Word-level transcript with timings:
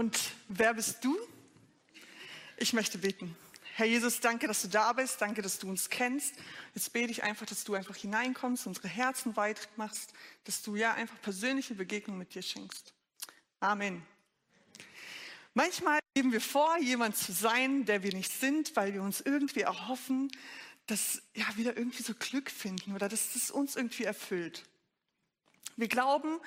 Und 0.00 0.18
wer 0.48 0.72
bist 0.72 1.04
du? 1.04 1.14
Ich 2.56 2.72
möchte 2.72 2.96
beten. 2.96 3.36
Herr 3.74 3.84
Jesus, 3.84 4.20
danke, 4.20 4.46
dass 4.46 4.62
du 4.62 4.68
da 4.68 4.94
bist. 4.94 5.20
Danke, 5.20 5.42
dass 5.42 5.58
du 5.58 5.68
uns 5.68 5.90
kennst. 5.90 6.36
Jetzt 6.74 6.94
bete 6.94 7.10
ich 7.10 7.22
einfach, 7.22 7.44
dass 7.44 7.64
du 7.64 7.74
einfach 7.74 7.96
hineinkommst, 7.96 8.66
unsere 8.66 8.88
Herzen 8.88 9.36
weit 9.36 9.68
machst, 9.76 10.14
dass 10.44 10.62
du 10.62 10.74
ja 10.74 10.94
einfach 10.94 11.20
persönliche 11.20 11.74
Begegnungen 11.74 12.18
mit 12.18 12.34
dir 12.34 12.40
schenkst. 12.40 12.94
Amen. 13.60 14.00
Manchmal 15.52 15.98
geben 16.14 16.32
wir 16.32 16.40
vor, 16.40 16.78
jemand 16.78 17.18
zu 17.18 17.32
sein, 17.32 17.84
der 17.84 18.02
wir 18.02 18.14
nicht 18.14 18.32
sind, 18.32 18.74
weil 18.76 18.94
wir 18.94 19.02
uns 19.02 19.20
irgendwie 19.20 19.60
erhoffen, 19.60 20.32
dass 20.86 21.20
ja 21.34 21.44
wieder 21.56 21.76
irgendwie 21.76 22.02
so 22.02 22.14
Glück 22.14 22.50
finden 22.50 22.94
oder 22.94 23.10
dass 23.10 23.36
es 23.36 23.50
uns 23.50 23.76
irgendwie 23.76 24.04
erfüllt. 24.04 24.64
Wir 25.76 25.88
glauben, 25.88 26.40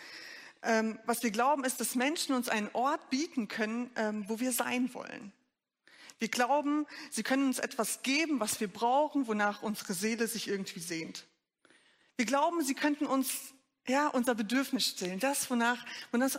ähm, 0.63 0.99
was 1.05 1.23
wir 1.23 1.31
glauben, 1.31 1.63
ist, 1.63 1.79
dass 1.79 1.95
Menschen 1.95 2.35
uns 2.35 2.49
einen 2.49 2.69
Ort 2.73 3.09
bieten 3.09 3.47
können, 3.47 3.91
ähm, 3.95 4.25
wo 4.27 4.39
wir 4.39 4.51
sein 4.51 4.93
wollen. 4.93 5.33
Wir 6.19 6.29
glauben, 6.29 6.85
sie 7.11 7.23
können 7.23 7.47
uns 7.47 7.59
etwas 7.59 8.01
geben, 8.01 8.39
was 8.39 8.59
wir 8.59 8.67
brauchen, 8.67 9.27
wonach 9.27 9.61
unsere 9.61 9.93
Seele 9.93 10.27
sich 10.27 10.47
irgendwie 10.47 10.79
sehnt. 10.79 11.25
Wir 12.15 12.25
glauben, 12.25 12.61
sie 12.63 12.75
könnten 12.75 13.05
uns 13.05 13.53
ja, 13.87 14.07
unser 14.07 14.33
Bedürfnis 14.33 14.87
stillen, 14.87 15.19
das, 15.19 15.49
wonach, 15.49 15.85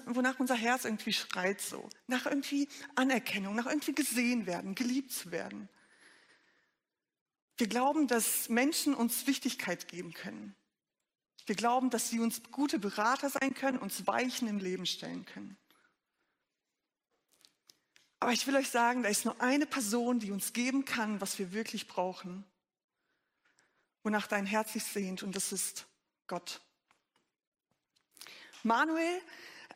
wonach 0.06 0.40
unser 0.40 0.54
Herz 0.54 0.86
irgendwie 0.86 1.12
schreit 1.12 1.60
so, 1.60 1.88
nach 2.06 2.24
irgendwie 2.24 2.68
Anerkennung, 2.94 3.54
nach 3.54 3.66
irgendwie 3.66 3.94
gesehen 3.94 4.46
werden, 4.46 4.74
geliebt 4.74 5.12
zu 5.12 5.30
werden. 5.30 5.68
Wir 7.58 7.68
glauben, 7.68 8.08
dass 8.08 8.48
Menschen 8.48 8.94
uns 8.94 9.26
Wichtigkeit 9.26 9.88
geben 9.88 10.14
können. 10.14 10.56
Wir 11.46 11.54
glauben, 11.54 11.90
dass 11.90 12.08
sie 12.08 12.20
uns 12.20 12.42
gute 12.50 12.78
Berater 12.78 13.28
sein 13.28 13.54
können, 13.54 13.78
uns 13.78 14.06
Weichen 14.06 14.48
im 14.48 14.58
Leben 14.58 14.86
stellen 14.86 15.26
können. 15.26 15.58
Aber 18.20 18.32
ich 18.32 18.46
will 18.46 18.56
euch 18.56 18.70
sagen, 18.70 19.02
da 19.02 19.10
ist 19.10 19.26
nur 19.26 19.38
eine 19.42 19.66
Person, 19.66 20.18
die 20.18 20.30
uns 20.30 20.54
geben 20.54 20.86
kann, 20.86 21.20
was 21.20 21.38
wir 21.38 21.52
wirklich 21.52 21.86
brauchen, 21.88 22.44
wonach 24.02 24.26
dein 24.26 24.46
Herz 24.46 24.72
sich 24.72 24.84
sehnt, 24.84 25.22
und 25.22 25.36
das 25.36 25.52
ist 25.52 25.86
Gott. 26.26 26.62
Manuel 28.62 29.20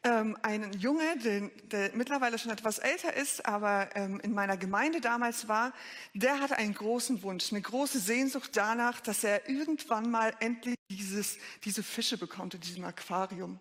ähm, 0.05 0.37
ein 0.43 0.73
Junge, 0.75 1.19
der, 1.19 1.51
der, 1.71 1.97
mittlerweile 1.97 2.39
schon 2.39 2.53
etwas 2.53 2.79
älter 2.79 3.15
ist, 3.15 3.45
aber 3.47 3.89
ähm, 3.95 4.21
in 4.21 4.33
meiner 4.33 4.57
Gemeinde 4.57 5.01
damals 5.01 5.49
war, 5.49 5.73
der 6.15 6.41
hatte 6.41 6.57
einen 6.57 6.75
großen 6.75 7.23
Wunsch, 7.23 7.53
eine 7.53 7.63
große 7.63 7.99
Sehnsucht 7.99 8.51
danach, 8.55 9.01
dass 9.01 9.25
er 9.25 9.49
irgendwann 9.49 10.11
mal 10.11 10.35
endlich 10.41 10.77
dieses, 10.91 11.39
diese 11.65 11.83
Fische 11.83 12.19
bekommt 12.19 12.55
in 12.55 12.61
diesem 12.61 12.85
Aquarium. 12.85 13.61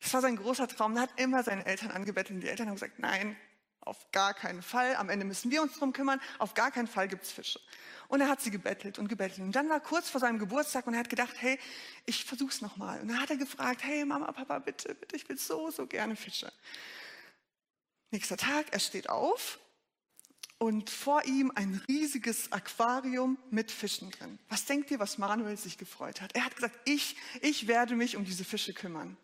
Das 0.00 0.12
war 0.14 0.20
sein 0.20 0.36
großer 0.36 0.66
Traum. 0.66 0.96
Er 0.96 1.02
hat 1.02 1.20
immer 1.20 1.42
seine 1.42 1.64
Eltern 1.64 1.92
angebettelt 1.92 2.36
und 2.36 2.40
die 2.40 2.48
Eltern 2.48 2.68
haben 2.68 2.74
gesagt, 2.74 2.98
nein, 2.98 3.36
auf 3.84 4.10
gar 4.12 4.34
keinen 4.34 4.62
Fall. 4.62 4.96
Am 4.96 5.08
Ende 5.08 5.24
müssen 5.24 5.50
wir 5.50 5.62
uns 5.62 5.78
drum 5.78 5.92
kümmern. 5.92 6.20
Auf 6.38 6.54
gar 6.54 6.70
keinen 6.70 6.86
Fall 6.86 7.08
gibt's 7.08 7.32
Fische. 7.32 7.60
Und 8.08 8.20
er 8.20 8.28
hat 8.28 8.40
sie 8.40 8.50
gebettelt 8.50 8.98
und 8.98 9.08
gebettelt. 9.08 9.40
Und 9.40 9.56
dann 9.56 9.68
war 9.68 9.80
kurz 9.80 10.10
vor 10.10 10.20
seinem 10.20 10.38
Geburtstag 10.38 10.86
und 10.86 10.94
er 10.94 11.00
hat 11.00 11.08
gedacht, 11.08 11.34
hey, 11.38 11.58
ich 12.04 12.24
versuch's 12.24 12.60
nochmal. 12.60 13.00
Und 13.00 13.08
dann 13.08 13.20
hat 13.20 13.30
er 13.30 13.36
gefragt, 13.36 13.82
hey 13.82 14.04
Mama, 14.04 14.30
Papa, 14.32 14.58
bitte, 14.58 14.94
bitte, 14.94 15.16
ich 15.16 15.28
will 15.28 15.38
so, 15.38 15.70
so 15.70 15.86
gerne 15.86 16.14
Fische. 16.14 16.52
Nächster 18.10 18.36
Tag, 18.36 18.66
er 18.70 18.80
steht 18.80 19.08
auf 19.08 19.58
und 20.58 20.90
vor 20.90 21.24
ihm 21.24 21.50
ein 21.54 21.82
riesiges 21.88 22.52
Aquarium 22.52 23.38
mit 23.50 23.72
Fischen 23.72 24.10
drin. 24.10 24.38
Was 24.48 24.66
denkt 24.66 24.90
ihr, 24.90 25.00
was 25.00 25.18
Manuel 25.18 25.56
sich 25.56 25.78
gefreut 25.78 26.20
hat? 26.20 26.36
Er 26.36 26.44
hat 26.44 26.54
gesagt, 26.54 26.78
ich, 26.84 27.16
ich 27.40 27.66
werde 27.66 27.96
mich 27.96 28.16
um 28.16 28.24
diese 28.24 28.44
Fische 28.44 28.74
kümmern. 28.74 29.16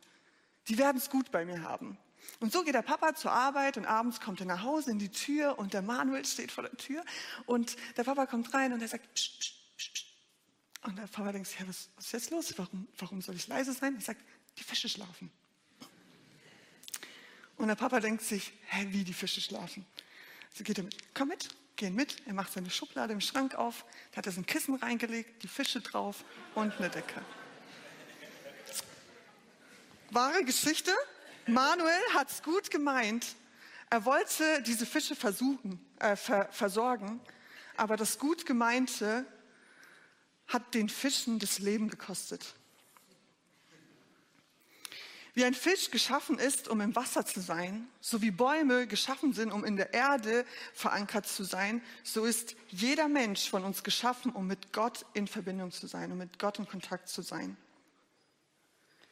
Die 0.66 0.78
werden 0.78 0.96
es 0.96 1.10
gut 1.10 1.30
bei 1.30 1.44
mir 1.44 1.62
haben. 1.62 1.96
Und 2.40 2.52
so 2.52 2.62
geht 2.62 2.74
der 2.74 2.82
Papa 2.82 3.14
zur 3.14 3.32
Arbeit 3.32 3.76
und 3.76 3.86
abends 3.86 4.20
kommt 4.20 4.40
er 4.40 4.46
nach 4.46 4.62
Hause 4.62 4.90
in 4.92 4.98
die 4.98 5.10
Tür 5.10 5.58
und 5.58 5.74
der 5.74 5.82
Manuel 5.82 6.24
steht 6.24 6.52
vor 6.52 6.62
der 6.62 6.76
Tür 6.76 7.04
und 7.46 7.76
der 7.96 8.04
Papa 8.04 8.26
kommt 8.26 8.54
rein 8.54 8.72
und 8.72 8.80
er 8.80 8.88
sagt, 8.88 9.12
psch, 9.14 9.38
psch, 9.38 9.54
psch, 9.76 9.92
psch. 9.92 10.04
Und 10.82 10.96
der 10.96 11.08
Papa 11.08 11.32
denkt, 11.32 11.48
ja, 11.58 11.66
was, 11.66 11.88
was 11.96 12.06
ist 12.06 12.12
jetzt 12.12 12.30
los? 12.30 12.54
Warum, 12.56 12.86
warum 12.98 13.20
soll 13.20 13.34
ich 13.34 13.48
leise 13.48 13.72
sein? 13.72 13.96
Er 13.96 14.00
sagt, 14.00 14.20
die 14.56 14.62
Fische 14.62 14.88
schlafen. 14.88 15.30
Und 17.56 17.66
der 17.66 17.74
Papa 17.74 17.98
denkt 17.98 18.22
sich, 18.22 18.52
hä, 18.66 18.86
wie 18.90 19.02
die 19.02 19.12
Fische 19.12 19.40
schlafen? 19.40 19.84
So 20.54 20.62
geht 20.62 20.78
er 20.78 20.84
mit, 20.84 21.14
komm 21.14 21.28
mit, 21.28 21.48
gehen 21.76 21.94
mit. 21.94 22.24
Er 22.26 22.34
macht 22.34 22.52
seine 22.52 22.70
Schublade 22.70 23.12
im 23.12 23.20
Schrank 23.20 23.56
auf, 23.56 23.84
da 24.12 24.18
hat 24.18 24.26
er 24.26 24.32
so 24.32 24.40
ein 24.40 24.46
Kissen 24.46 24.76
reingelegt, 24.76 25.42
die 25.42 25.48
Fische 25.48 25.80
drauf 25.80 26.24
und 26.54 26.72
eine 26.78 26.88
Decke. 26.88 27.20
Wahre 30.10 30.44
Geschichte, 30.44 30.92
Manuel 31.48 32.02
hat 32.12 32.30
es 32.30 32.42
gut 32.42 32.70
gemeint. 32.70 33.34
Er 33.88 34.04
wollte 34.04 34.62
diese 34.62 34.84
Fische 34.84 35.16
versuchen, 35.16 35.80
äh, 35.98 36.14
ver 36.14 36.48
versorgen, 36.52 37.20
aber 37.76 37.96
das 37.96 38.18
gut 38.18 38.44
gemeinte 38.44 39.24
hat 40.46 40.74
den 40.74 40.90
Fischen 40.90 41.38
das 41.38 41.58
Leben 41.58 41.88
gekostet. 41.88 42.54
Wie 45.32 45.44
ein 45.44 45.54
Fisch 45.54 45.90
geschaffen 45.90 46.38
ist, 46.38 46.68
um 46.68 46.80
im 46.80 46.94
Wasser 46.96 47.24
zu 47.24 47.40
sein, 47.40 47.88
so 48.00 48.20
wie 48.20 48.30
Bäume 48.30 48.86
geschaffen 48.86 49.32
sind, 49.32 49.52
um 49.52 49.64
in 49.64 49.76
der 49.76 49.94
Erde 49.94 50.44
verankert 50.74 51.26
zu 51.26 51.44
sein, 51.44 51.80
so 52.02 52.24
ist 52.24 52.56
jeder 52.68 53.08
Mensch 53.08 53.48
von 53.48 53.64
uns 53.64 53.84
geschaffen, 53.84 54.32
um 54.32 54.46
mit 54.46 54.72
Gott 54.72 55.06
in 55.14 55.28
Verbindung 55.28 55.70
zu 55.70 55.86
sein, 55.86 56.12
um 56.12 56.18
mit 56.18 56.38
Gott 56.38 56.58
in 56.58 56.66
Kontakt 56.66 57.08
zu 57.08 57.22
sein. 57.22 57.56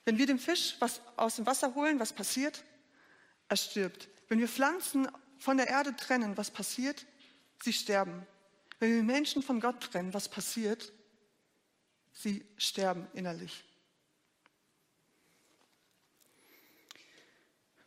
Wenn 0.06 0.18
wir 0.18 0.26
dem 0.26 0.38
Fisch 0.38 0.76
was 0.78 1.02
aus 1.16 1.36
dem 1.36 1.46
Wasser 1.46 1.74
holen, 1.74 1.98
was 1.98 2.12
passiert? 2.12 2.64
Er 3.48 3.56
stirbt. 3.56 4.08
Wenn 4.28 4.38
wir 4.38 4.48
Pflanzen 4.48 5.08
von 5.36 5.56
der 5.56 5.66
Erde 5.66 5.94
trennen, 5.94 6.36
was 6.36 6.50
passiert? 6.50 7.04
Sie 7.62 7.72
sterben. 7.72 8.24
Wenn 8.78 8.94
wir 8.94 9.02
Menschen 9.02 9.42
von 9.42 9.60
Gott 9.60 9.80
trennen, 9.80 10.14
was 10.14 10.28
passiert? 10.28 10.92
Sie 12.12 12.46
sterben 12.56 13.08
innerlich. 13.14 13.64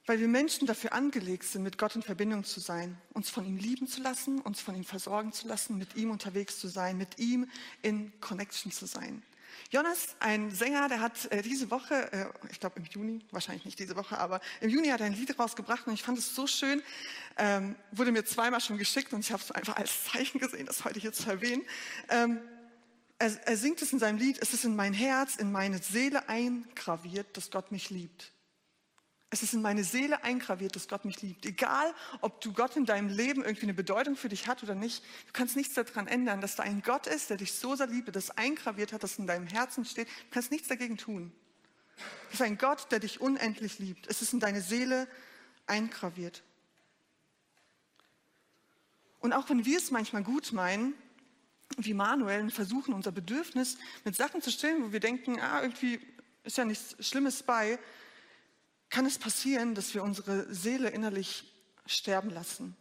Weil 0.05 0.19
wir 0.19 0.27
Menschen 0.27 0.67
dafür 0.67 0.91
angelegt 0.91 1.45
sind, 1.45 1.63
mit 1.63 1.77
Gott 1.77 1.95
in 1.95 2.01
Verbindung 2.01 2.43
zu 2.43 2.59
sein, 2.59 2.99
uns 3.13 3.29
von 3.29 3.45
ihm 3.45 3.57
lieben 3.57 3.87
zu 3.87 4.01
lassen, 4.01 4.41
uns 4.41 4.59
von 4.59 4.75
ihm 4.75 4.83
versorgen 4.83 5.31
zu 5.31 5.47
lassen, 5.47 5.77
mit 5.77 5.95
ihm 5.95 6.11
unterwegs 6.11 6.59
zu 6.59 6.67
sein, 6.67 6.97
mit 6.97 7.17
ihm 7.17 7.49
in 7.81 8.19
Connection 8.19 8.71
zu 8.71 8.87
sein. 8.87 9.23
Jonas, 9.71 10.15
ein 10.19 10.51
Sänger, 10.51 10.89
der 10.89 11.01
hat 11.01 11.31
äh, 11.31 11.41
diese 11.41 11.69
Woche, 11.71 12.11
äh, 12.11 12.25
ich 12.51 12.59
glaube 12.59 12.79
im 12.79 12.85
Juni, 12.85 13.25
wahrscheinlich 13.31 13.65
nicht 13.65 13.79
diese 13.79 13.95
Woche, 13.95 14.17
aber 14.17 14.41
im 14.61 14.69
Juni 14.69 14.87
hat 14.87 14.99
er 15.01 15.07
ein 15.07 15.13
Lied 15.13 15.37
rausgebracht 15.37 15.87
und 15.87 15.93
ich 15.93 16.03
fand 16.03 16.17
es 16.17 16.33
so 16.33 16.47
schön, 16.47 16.81
ähm, 17.37 17.75
wurde 17.91 18.11
mir 18.11 18.25
zweimal 18.25 18.61
schon 18.61 18.77
geschickt 18.77 19.13
und 19.13 19.21
ich 19.21 19.31
habe 19.31 19.43
es 19.43 19.51
einfach 19.51 19.75
als 19.75 20.05
Zeichen 20.05 20.39
gesehen, 20.39 20.65
das 20.65 20.85
heute 20.85 20.99
hier 20.99 21.13
zu 21.13 21.29
erwähnen. 21.29 21.63
Ähm, 22.09 22.39
er, 23.19 23.31
er 23.45 23.57
singt 23.57 23.81
es 23.81 23.93
in 23.93 23.99
seinem 23.99 24.17
Lied, 24.17 24.39
es 24.41 24.53
ist 24.53 24.65
in 24.65 24.75
mein 24.75 24.93
Herz, 24.93 25.35
in 25.35 25.51
meine 25.51 25.79
Seele 25.79 26.27
eingraviert, 26.29 27.35
dass 27.37 27.51
Gott 27.51 27.71
mich 27.71 27.89
liebt. 27.89 28.31
Es 29.31 29.43
ist 29.43 29.53
in 29.53 29.61
meine 29.61 29.83
Seele 29.83 30.23
eingraviert, 30.23 30.75
dass 30.75 30.87
Gott 30.87 31.05
mich 31.05 31.21
liebt. 31.21 31.45
Egal, 31.45 31.93
ob 32.21 32.41
du 32.41 32.51
Gott 32.51 32.75
in 32.75 32.85
deinem 32.85 33.09
Leben 33.09 33.43
irgendwie 33.43 33.67
eine 33.67 33.75
Bedeutung 33.75 34.15
für 34.15 34.29
dich 34.29 34.47
hat 34.47 34.63
oder 34.63 34.73
nicht, 34.73 35.03
du 35.27 35.33
kannst 35.33 35.55
nichts 35.55 35.75
daran 35.75 36.07
ändern, 36.07 36.41
dass 36.41 36.55
da 36.55 36.63
ein 36.63 36.81
Gott 36.81 37.05
ist, 37.05 37.29
der 37.29 37.37
dich 37.37 37.53
so 37.53 37.75
sehr 37.75 37.87
liebt, 37.87 38.15
das 38.15 38.31
eingraviert 38.31 38.91
hat, 38.91 39.03
das 39.03 39.19
in 39.19 39.27
deinem 39.27 39.45
Herzen 39.45 39.85
steht. 39.85 40.07
Du 40.07 40.31
kannst 40.31 40.49
nichts 40.49 40.67
dagegen 40.67 40.97
tun. 40.97 41.31
Es 42.29 42.35
ist 42.35 42.41
ein 42.41 42.57
Gott, 42.57 42.91
der 42.91 42.99
dich 42.99 43.21
unendlich 43.21 43.77
liebt. 43.77 44.07
Es 44.07 44.23
ist 44.23 44.33
in 44.33 44.39
deine 44.39 44.61
Seele 44.61 45.07
eingraviert. 45.67 46.41
Und 49.19 49.33
auch 49.33 49.49
wenn 49.49 49.65
wir 49.65 49.77
es 49.77 49.91
manchmal 49.91 50.23
gut 50.23 50.53
meinen, 50.53 50.93
wie 51.77 51.93
Manuel, 51.93 52.41
und 52.41 52.51
versuchen, 52.51 52.95
unser 52.95 53.11
Bedürfnis 53.11 53.77
mit 54.05 54.15
Sachen 54.15 54.41
zu 54.41 54.51
stillen, 54.51 54.83
wo 54.83 54.91
wir 54.91 54.99
denken, 54.99 55.39
ah, 55.39 55.61
irgendwie 55.61 55.99
ist 56.43 56.57
ja 56.57 56.65
nichts 56.65 56.95
Schlimmes 57.05 57.43
bei, 57.43 57.77
kann 58.89 59.05
es 59.05 59.19
passieren, 59.19 59.75
dass 59.75 59.93
wir 59.93 60.03
unsere 60.03 60.53
Seele 60.53 60.89
innerlich 60.89 61.45
sterben 61.85 62.29
lassen, 62.29 62.75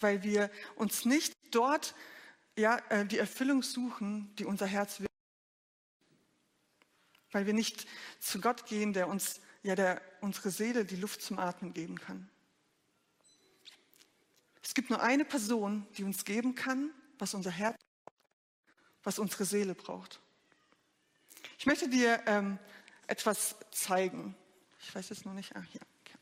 weil 0.00 0.22
wir 0.22 0.50
uns 0.76 1.04
nicht 1.04 1.34
dort 1.50 1.94
ja, 2.56 2.78
äh, 2.90 3.06
die 3.06 3.18
Erfüllung 3.18 3.62
suchen, 3.62 4.34
die 4.36 4.44
unser 4.44 4.66
Herz 4.66 5.00
will. 5.00 5.08
Weil 7.30 7.46
wir 7.46 7.54
nicht 7.54 7.86
zu 8.20 8.40
Gott 8.40 8.66
gehen, 8.66 8.92
der 8.92 9.08
uns, 9.08 9.40
ja, 9.62 9.74
der 9.74 10.02
unsere 10.20 10.50
Seele 10.50 10.84
die 10.84 10.96
Luft 10.96 11.22
zum 11.22 11.38
Atmen 11.38 11.72
geben 11.72 11.98
kann. 11.98 12.28
Es 14.62 14.74
gibt 14.74 14.90
nur 14.90 15.02
eine 15.02 15.24
Person, 15.24 15.86
die 15.96 16.04
uns 16.04 16.24
geben 16.24 16.54
kann, 16.54 16.90
was 17.18 17.34
unser 17.34 17.50
Herz, 17.50 17.76
was 19.02 19.18
unsere 19.18 19.44
Seele 19.44 19.74
braucht. 19.74 20.20
Ich 21.58 21.66
möchte 21.66 21.88
dir 21.88 22.22
ähm, 22.26 22.58
etwas 23.06 23.56
zeigen. 23.70 24.34
Ich 24.82 24.94
weiß 24.94 25.08
jetzt 25.08 25.24
noch 25.24 25.32
nicht. 25.32 25.54
Ah, 25.56 25.62
hier. 25.70 25.80
Okay. 26.04 26.18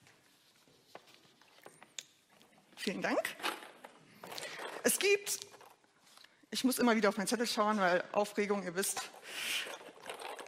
Vielen 2.77 3.03
Dank. 3.03 3.21
Es 4.83 4.99
gibt, 4.99 5.41
ich 6.51 6.65
muss 6.65 6.79
immer 6.79 6.95
wieder 6.97 7.09
auf 7.09 7.17
meinen 7.17 7.27
Zettel 7.27 7.47
schauen, 7.47 7.79
weil 7.79 8.05
Aufregung, 8.13 8.63
ihr 8.63 8.75
wisst. 8.75 9.11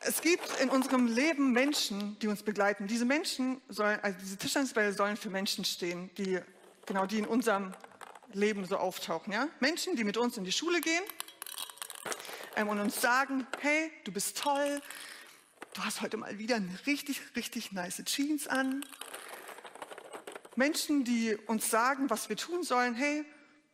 es 0.03 0.21
gibt 0.21 0.61
in 0.61 0.71
unserem 0.71 1.07
Leben 1.07 1.53
Menschen, 1.53 2.19
die 2.21 2.29
uns 2.29 2.43
begleiten. 2.43 2.87
Diese 2.87 3.05
Menschen 3.05 3.61
sollen, 3.69 3.99
also 4.01 4.19
diese 4.21 4.37
Tischtennisbälle 4.37 4.93
sollen 4.93 5.17
für 5.17 5.31
Menschen 5.31 5.65
stehen, 5.65 6.11
die, 6.17 6.39
genau, 6.87 7.07
die 7.07 7.19
in 7.19 7.27
unserem 7.27 7.75
Leben 8.33 8.65
so 8.65 8.77
auftauchen. 8.77 9.33
Ja? 9.33 9.49
Menschen, 9.61 9.97
die 9.97 10.05
mit 10.05 10.17
uns 10.17 10.37
in 10.37 10.45
die 10.45 10.53
Schule 10.53 10.81
gehen 10.81 11.03
ähm, 12.57 12.69
und 12.69 12.81
uns 12.81 13.01
sagen, 13.01 13.47
hey, 13.61 13.93
du 14.05 14.13
bist 14.13 14.39
toll, 14.39 14.81
du 15.75 15.85
hast 15.85 16.01
heute 16.01 16.17
mal 16.17 16.39
wieder 16.39 16.57
eine 16.57 16.79
richtig, 16.87 17.21
richtig 17.37 17.73
nice 17.73 18.03
Jeans 18.05 18.47
an. 18.47 18.85
Menschen, 20.55 21.05
die 21.05 21.37
uns 21.47 21.71
sagen, 21.71 22.11
was 22.11 22.29
wir 22.29 22.37
tun 22.37 22.63
sollen, 22.63 22.95
hey, 22.95 23.25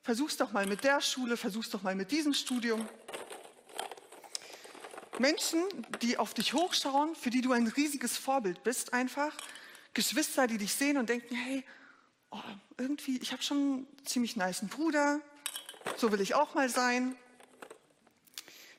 versuch's 0.02 0.36
doch 0.36 0.52
mal 0.52 0.66
mit 0.66 0.84
der 0.84 1.00
Schule, 1.00 1.36
versuch's 1.36 1.70
doch 1.70 1.82
mal 1.82 1.94
mit 1.94 2.12
diesem 2.12 2.34
Studium. 2.34 2.88
Menschen, 5.18 5.62
die 6.00 6.16
auf 6.16 6.34
dich 6.34 6.52
hochschauen, 6.52 7.16
für 7.16 7.30
die 7.30 7.40
du 7.40 7.52
ein 7.52 7.66
riesiges 7.66 8.16
Vorbild 8.16 8.62
bist, 8.62 8.92
einfach. 8.92 9.36
Geschwister, 9.92 10.46
die 10.46 10.58
dich 10.58 10.74
sehen 10.74 10.96
und 10.96 11.08
denken, 11.08 11.34
hey, 11.34 11.64
oh, 12.30 12.38
irgendwie, 12.76 13.18
ich 13.18 13.32
habe 13.32 13.42
schon 13.42 13.58
einen 13.58 13.86
ziemlich 14.04 14.36
niceen 14.36 14.68
Bruder, 14.68 15.20
so 15.96 16.12
will 16.12 16.20
ich 16.20 16.36
auch 16.36 16.54
mal 16.54 16.68
sein. 16.68 17.16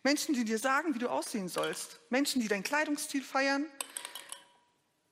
Menschen, 0.04 0.34
die 0.34 0.46
dir 0.46 0.58
sagen, 0.58 0.96
wie 0.96 1.00
du 1.00 1.10
aussehen 1.10 1.50
sollst. 1.50 2.00
Menschen, 2.10 2.42
die 2.42 2.48
deinen 2.48 2.64
Kleidungsstil 2.64 3.24
feiern. 3.24 3.66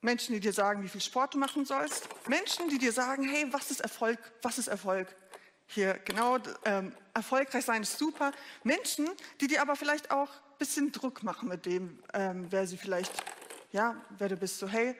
Menschen, 0.01 0.33
die 0.33 0.39
dir 0.39 0.53
sagen, 0.53 0.83
wie 0.83 0.89
viel 0.89 1.01
Sport 1.01 1.33
du 1.33 1.37
machen 1.37 1.65
sollst. 1.65 2.07
Menschen, 2.27 2.69
die 2.69 2.77
dir 2.77 2.93
sagen, 2.93 3.27
hey, 3.27 3.45
was 3.51 3.71
ist 3.71 3.81
Erfolg? 3.81 4.19
Was 4.41 4.57
ist 4.57 4.67
Erfolg? 4.67 5.13
Hier, 5.65 5.99
genau, 6.05 6.37
ähm, 6.63 6.95
erfolgreich 7.13 7.65
sein 7.65 7.81
ist 7.81 7.97
super. 7.97 8.31
Menschen, 8.63 9.09
die 9.41 9.47
dir 9.47 9.61
aber 9.61 9.75
vielleicht 9.75 10.11
auch 10.11 10.29
bisschen 10.57 10.91
Druck 10.91 11.23
machen 11.23 11.49
mit 11.49 11.65
dem, 11.65 12.01
ähm, 12.13 12.47
wer 12.49 12.65
sie 12.65 12.77
vielleicht, 12.77 13.11
ja, 13.71 13.95
wer 14.17 14.29
du 14.29 14.37
bist. 14.37 14.59
So, 14.59 14.67
hey, 14.67 14.95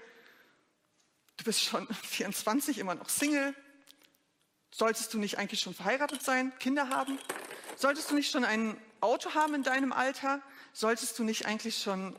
du 1.37 1.43
bist 1.43 1.63
schon 1.63 1.87
24, 2.03 2.77
immer 2.79 2.95
noch 2.95 3.09
Single. 3.09 3.55
Solltest 4.71 5.13
du 5.13 5.17
nicht 5.17 5.37
eigentlich 5.37 5.61
schon 5.61 5.73
verheiratet 5.73 6.21
sein, 6.21 6.53
Kinder 6.59 6.89
haben? 6.89 7.17
Solltest 7.77 8.11
du 8.11 8.15
nicht 8.15 8.31
schon 8.31 8.43
ein 8.43 8.79
Auto 9.01 9.33
haben 9.33 9.53
in 9.53 9.63
deinem 9.63 9.91
Alter? 9.91 10.41
Solltest 10.73 11.17
du 11.19 11.23
nicht 11.23 11.45
eigentlich 11.45 11.81
schon 11.81 12.17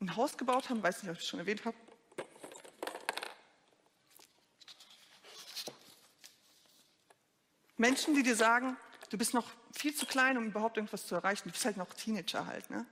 ein 0.00 0.16
Haus 0.16 0.36
gebaut 0.36 0.70
haben? 0.70 0.82
Weiß 0.82 1.02
nicht, 1.02 1.10
ob 1.10 1.16
ich 1.16 1.22
es 1.22 1.28
schon 1.28 1.40
erwähnt 1.40 1.64
habe. 1.64 1.76
Menschen, 7.76 8.14
die 8.14 8.22
dir 8.22 8.36
sagen, 8.36 8.76
du 9.10 9.18
bist 9.18 9.34
noch 9.34 9.50
viel 9.72 9.94
zu 9.94 10.06
klein, 10.06 10.38
um 10.38 10.46
überhaupt 10.46 10.76
irgendwas 10.76 11.06
zu 11.06 11.14
erreichen. 11.14 11.42
Du 11.44 11.52
bist 11.52 11.64
halt 11.64 11.76
noch 11.76 11.92
Teenager 11.92 12.46
halt. 12.46 12.70
Ne? 12.70 12.86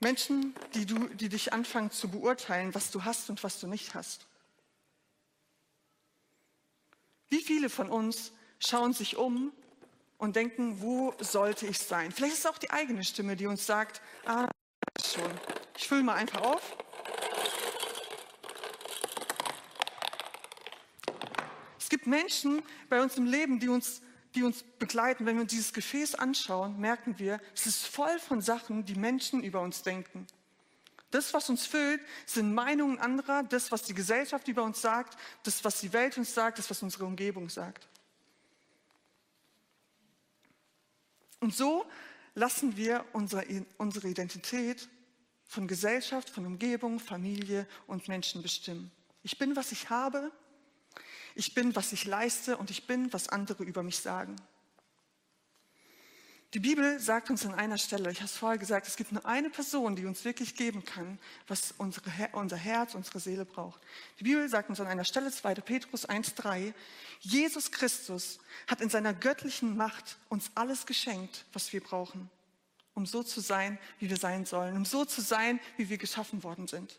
Menschen, 0.00 0.54
die, 0.74 0.86
du, 0.86 1.08
die 1.08 1.28
dich 1.28 1.52
anfangen 1.52 1.90
zu 1.90 2.08
beurteilen, 2.08 2.74
was 2.74 2.90
du 2.90 3.04
hast 3.04 3.30
und 3.30 3.42
was 3.44 3.60
du 3.60 3.66
nicht 3.66 3.94
hast. 3.94 4.26
Wie 7.28 7.42
viele 7.42 7.70
von 7.70 7.88
uns 7.88 8.32
schauen 8.58 8.92
sich 8.92 9.16
um 9.16 9.52
und 10.20 10.36
denken, 10.36 10.80
wo 10.80 11.14
sollte 11.18 11.66
ich 11.66 11.78
sein? 11.78 12.12
Vielleicht 12.12 12.34
ist 12.34 12.40
es 12.40 12.46
auch 12.46 12.58
die 12.58 12.70
eigene 12.70 13.02
Stimme, 13.02 13.36
die 13.36 13.46
uns 13.46 13.66
sagt, 13.66 14.00
ah, 14.26 14.48
schon, 15.02 15.30
ich 15.76 15.88
fülle 15.88 16.02
mal 16.02 16.14
einfach 16.14 16.42
auf. 16.42 16.76
Es 21.78 21.88
gibt 21.88 22.06
Menschen 22.06 22.62
bei 22.88 23.02
uns 23.02 23.16
im 23.16 23.24
Leben, 23.24 23.58
die 23.58 23.68
uns 23.68 24.02
die 24.36 24.44
uns 24.44 24.62
begleiten, 24.62 25.26
wenn 25.26 25.34
wir 25.34 25.42
uns 25.42 25.50
dieses 25.50 25.72
Gefäß 25.72 26.14
anschauen, 26.14 26.78
merken 26.78 27.18
wir, 27.18 27.40
es 27.52 27.66
ist 27.66 27.84
voll 27.84 28.16
von 28.20 28.40
Sachen, 28.40 28.84
die 28.84 28.94
Menschen 28.94 29.42
über 29.42 29.60
uns 29.60 29.82
denken. 29.82 30.24
Das, 31.10 31.34
was 31.34 31.50
uns 31.50 31.66
füllt, 31.66 32.00
sind 32.26 32.54
Meinungen 32.54 33.00
anderer, 33.00 33.42
das, 33.42 33.72
was 33.72 33.82
die 33.82 33.94
Gesellschaft 33.94 34.46
über 34.46 34.62
uns 34.62 34.80
sagt, 34.80 35.18
das, 35.42 35.64
was 35.64 35.80
die 35.80 35.92
Welt 35.92 36.16
uns 36.16 36.32
sagt, 36.32 36.60
das, 36.60 36.70
was 36.70 36.80
unsere 36.80 37.06
Umgebung 37.06 37.48
sagt. 37.48 37.88
Und 41.40 41.54
so 41.54 41.84
lassen 42.34 42.76
wir 42.76 43.04
unsere, 43.12 43.44
Identität 44.08 44.88
von 45.44 45.66
Gesellschaft, 45.66 46.30
von 46.30 46.46
Umgebung, 46.46 47.00
Familie 47.00 47.66
und 47.86 48.06
Menschen 48.08 48.42
bestimmen. 48.42 48.92
Ich 49.22 49.38
bin, 49.38 49.56
was 49.56 49.72
ich 49.72 49.90
habe 49.90 50.30
ich 51.34 51.54
bin, 51.54 51.74
was 51.76 51.92
ich 51.92 52.04
leiste 52.04 52.56
und 52.56 52.70
ich 52.70 52.86
bin, 52.86 53.12
was 53.12 53.28
andere 53.28 53.64
über 53.64 53.82
mich 53.82 53.98
sagen. 53.98 54.36
Die 56.52 56.58
Bibel 56.58 56.98
sagt 56.98 57.30
uns 57.30 57.46
an 57.46 57.54
einer 57.54 57.78
Stelle, 57.78 58.10
ich 58.10 58.18
habe 58.18 58.26
es 58.26 58.36
vorher 58.36 58.58
gesagt, 58.58 58.88
es 58.88 58.96
gibt 58.96 59.12
nur 59.12 59.24
eine 59.24 59.50
Person, 59.50 59.94
die 59.94 60.04
uns 60.04 60.24
wirklich 60.24 60.56
geben 60.56 60.84
kann, 60.84 61.20
was 61.46 61.72
unsere, 61.78 62.10
unser 62.32 62.56
Herz, 62.56 62.96
unsere 62.96 63.20
Seele 63.20 63.44
braucht. 63.44 63.80
Die 64.18 64.24
Bibel 64.24 64.48
sagt 64.48 64.68
uns 64.68 64.80
an 64.80 64.88
einer 64.88 65.04
Stelle, 65.04 65.30
2. 65.30 65.54
Petrus 65.54 66.08
1.3, 66.08 66.74
Jesus 67.20 67.70
Christus 67.70 68.40
hat 68.66 68.80
in 68.80 68.90
seiner 68.90 69.14
göttlichen 69.14 69.76
Macht 69.76 70.18
uns 70.28 70.50
alles 70.56 70.86
geschenkt, 70.86 71.44
was 71.52 71.72
wir 71.72 71.80
brauchen, 71.80 72.28
um 72.94 73.06
so 73.06 73.22
zu 73.22 73.40
sein, 73.40 73.78
wie 74.00 74.10
wir 74.10 74.16
sein 74.16 74.44
sollen, 74.44 74.76
um 74.76 74.84
so 74.84 75.04
zu 75.04 75.20
sein, 75.20 75.60
wie 75.76 75.88
wir 75.88 75.98
geschaffen 75.98 76.42
worden 76.42 76.66
sind. 76.66 76.98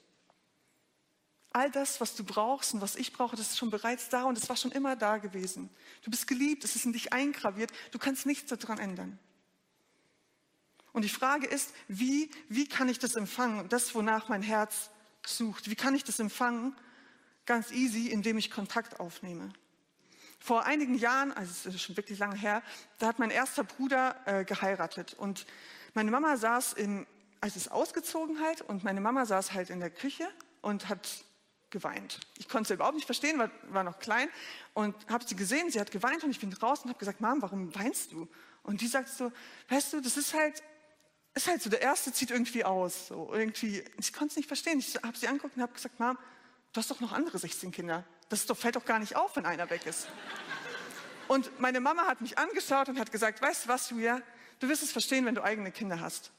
All 1.51 1.69
das, 1.69 1.99
was 1.99 2.15
du 2.15 2.23
brauchst 2.23 2.73
und 2.73 2.79
was 2.79 2.95
ich 2.95 3.11
brauche, 3.11 3.35
das 3.35 3.47
ist 3.47 3.57
schon 3.57 3.69
bereits 3.69 4.07
da 4.07 4.23
und 4.23 4.37
es 4.37 4.47
war 4.47 4.55
schon 4.55 4.71
immer 4.71 4.95
da 4.95 5.17
gewesen. 5.17 5.69
Du 6.03 6.09
bist 6.09 6.25
geliebt, 6.25 6.63
es 6.63 6.77
ist 6.77 6.85
in 6.85 6.93
dich 6.93 7.11
eingraviert, 7.11 7.73
du 7.91 7.99
kannst 7.99 8.25
nichts 8.25 8.49
daran 8.57 8.79
ändern. 8.79 9.19
Und 10.93 11.03
die 11.03 11.09
Frage 11.09 11.47
ist, 11.47 11.73
wie, 11.87 12.29
wie 12.49 12.67
kann 12.67 12.89
ich 12.89 12.99
das 12.99 13.15
empfangen? 13.15 13.69
Das, 13.69 13.95
wonach 13.95 14.29
mein 14.29 14.41
Herz 14.41 14.89
sucht. 15.25 15.69
Wie 15.69 15.75
kann 15.75 15.95
ich 15.95 16.03
das 16.03 16.19
empfangen? 16.19 16.75
Ganz 17.45 17.71
easy, 17.71 18.07
indem 18.07 18.37
ich 18.37 18.51
Kontakt 18.51 18.99
aufnehme. 18.99 19.51
Vor 20.39 20.65
einigen 20.65 20.95
Jahren, 20.95 21.31
also 21.31 21.51
es 21.51 21.75
ist 21.75 21.81
schon 21.81 21.97
wirklich 21.97 22.19
lange 22.19 22.35
her, 22.35 22.63
da 22.97 23.07
hat 23.07 23.19
mein 23.19 23.29
erster 23.29 23.63
Bruder 23.63 24.15
äh, 24.25 24.43
geheiratet. 24.43 25.13
Und 25.13 25.45
meine 25.93 26.11
Mama 26.11 26.35
saß 26.35 26.73
in, 26.73 27.05
als 27.41 27.55
es 27.55 27.67
ausgezogen 27.67 28.41
halt, 28.41 28.61
und 28.61 28.83
meine 28.83 29.01
Mama 29.01 29.25
saß 29.25 29.53
halt 29.53 29.69
in 29.69 29.79
der 29.79 29.91
Küche 29.91 30.27
und 30.61 30.89
hat 30.89 31.23
geweint. 31.69 32.19
Ich 32.37 32.49
konnte 32.49 32.69
sie 32.69 32.73
überhaupt 32.73 32.95
nicht 32.95 33.05
verstehen, 33.05 33.39
war, 33.39 33.49
war 33.69 33.83
noch 33.83 33.99
klein 33.99 34.29
und 34.73 34.95
habe 35.09 35.25
sie 35.25 35.35
gesehen, 35.35 35.71
sie 35.71 35.79
hat 35.79 35.91
geweint 35.91 36.23
und 36.23 36.31
ich 36.31 36.39
bin 36.39 36.51
raus 36.53 36.81
und 36.81 36.89
habe 36.89 36.99
gesagt, 36.99 37.21
Mom, 37.21 37.41
warum 37.41 37.73
weinst 37.75 38.11
du? 38.11 38.27
Und 38.63 38.81
die 38.81 38.87
sagt 38.87 39.09
so, 39.09 39.31
weißt 39.69 39.93
du, 39.93 40.01
das 40.01 40.17
ist 40.17 40.33
halt, 40.33 40.61
ist 41.33 41.47
halt 41.47 41.61
so, 41.61 41.69
der 41.69 41.81
Erste 41.81 42.11
zieht 42.11 42.31
irgendwie 42.31 42.63
aus. 42.65 43.07
So, 43.07 43.33
irgendwie. 43.33 43.83
Ich 43.99 44.13
konnte 44.13 44.31
es 44.31 44.35
nicht 44.37 44.47
verstehen. 44.47 44.79
Ich 44.79 44.95
habe 44.95 45.17
sie 45.17 45.27
angeguckt 45.27 45.55
und 45.55 45.61
habe 45.61 45.73
gesagt, 45.73 45.99
Mom, 45.99 46.17
du 46.73 46.77
hast 46.77 46.91
doch 46.91 46.99
noch 46.99 47.13
andere 47.13 47.37
16 47.37 47.71
Kinder. 47.71 48.03
Das 48.29 48.45
doch, 48.45 48.57
fällt 48.57 48.75
doch 48.75 48.85
gar 48.85 48.99
nicht 48.99 49.15
auf, 49.15 49.35
wenn 49.35 49.45
einer 49.45 49.69
weg 49.69 49.85
ist. 49.85 50.07
Und 51.27 51.59
meine 51.59 51.79
Mama 51.79 52.07
hat 52.07 52.21
mich 52.21 52.37
angeschaut 52.37 52.89
und 52.89 52.99
hat 52.99 53.11
gesagt, 53.11 53.41
weißt 53.41 53.65
du 53.65 53.69
was, 53.69 53.89
Julia, 53.89 54.21
du 54.59 54.67
wirst 54.67 54.83
es 54.83 54.91
verstehen, 54.91 55.25
wenn 55.25 55.35
du 55.35 55.43
eigene 55.43 55.71
Kinder 55.71 56.01
hast. 56.01 56.31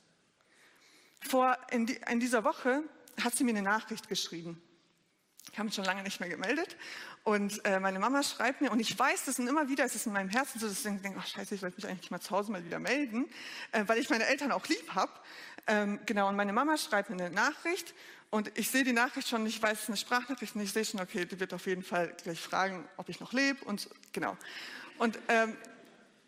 Vor, 1.20 1.56
in, 1.70 1.86
die, 1.86 1.98
in 2.10 2.20
dieser 2.20 2.44
Woche 2.44 2.82
hat 3.22 3.34
sie 3.34 3.44
mir 3.44 3.50
eine 3.50 3.62
Nachricht 3.62 4.08
geschrieben. 4.08 4.60
Ich 5.50 5.58
habe 5.58 5.66
mich 5.66 5.74
schon 5.74 5.84
lange 5.84 6.02
nicht 6.02 6.20
mehr 6.20 6.28
gemeldet. 6.28 6.76
Und 7.24 7.64
äh, 7.64 7.80
meine 7.80 7.98
Mama 7.98 8.22
schreibt 8.22 8.60
mir, 8.60 8.70
und 8.70 8.80
ich 8.80 8.98
weiß 8.98 9.26
das 9.26 9.38
und 9.38 9.48
immer 9.48 9.68
wieder 9.68 9.84
ist 9.84 9.94
es 9.94 10.06
in 10.06 10.12
meinem 10.12 10.28
Herzen 10.28 10.58
so, 10.58 10.68
dass 10.68 10.84
ich 10.84 11.02
denke, 11.02 11.18
ach 11.20 11.26
scheiße, 11.26 11.54
ich 11.54 11.60
sollte 11.60 11.76
mich 11.76 11.86
eigentlich 11.86 12.10
mal 12.10 12.20
zu 12.20 12.30
Hause 12.30 12.52
mal 12.52 12.64
wieder 12.64 12.78
melden, 12.78 13.28
äh, 13.72 13.84
weil 13.86 13.98
ich 13.98 14.08
meine 14.08 14.26
Eltern 14.26 14.52
auch 14.52 14.66
lieb 14.66 14.94
habe. 14.94 15.12
Ähm, 15.66 16.00
genau, 16.06 16.28
und 16.28 16.36
meine 16.36 16.52
Mama 16.52 16.76
schreibt 16.76 17.10
mir 17.10 17.16
eine 17.16 17.34
Nachricht 17.34 17.94
und 18.30 18.50
ich 18.58 18.70
sehe 18.70 18.82
die 18.82 18.94
Nachricht 18.94 19.28
schon, 19.28 19.44
ich 19.46 19.62
weiß, 19.62 19.72
es 19.74 19.82
ist 19.82 19.88
eine 19.88 19.96
Sprachnachricht 19.98 20.56
und 20.56 20.62
ich 20.62 20.72
sehe 20.72 20.84
schon, 20.84 21.00
okay, 21.00 21.26
die 21.26 21.38
wird 21.38 21.52
auf 21.52 21.66
jeden 21.66 21.82
Fall 21.82 22.16
gleich 22.22 22.40
fragen, 22.40 22.88
ob 22.96 23.08
ich 23.08 23.20
noch 23.20 23.32
lebe 23.32 23.62
und 23.66 23.88
genau. 24.12 24.36
Und 24.98 25.18
ähm, 25.28 25.56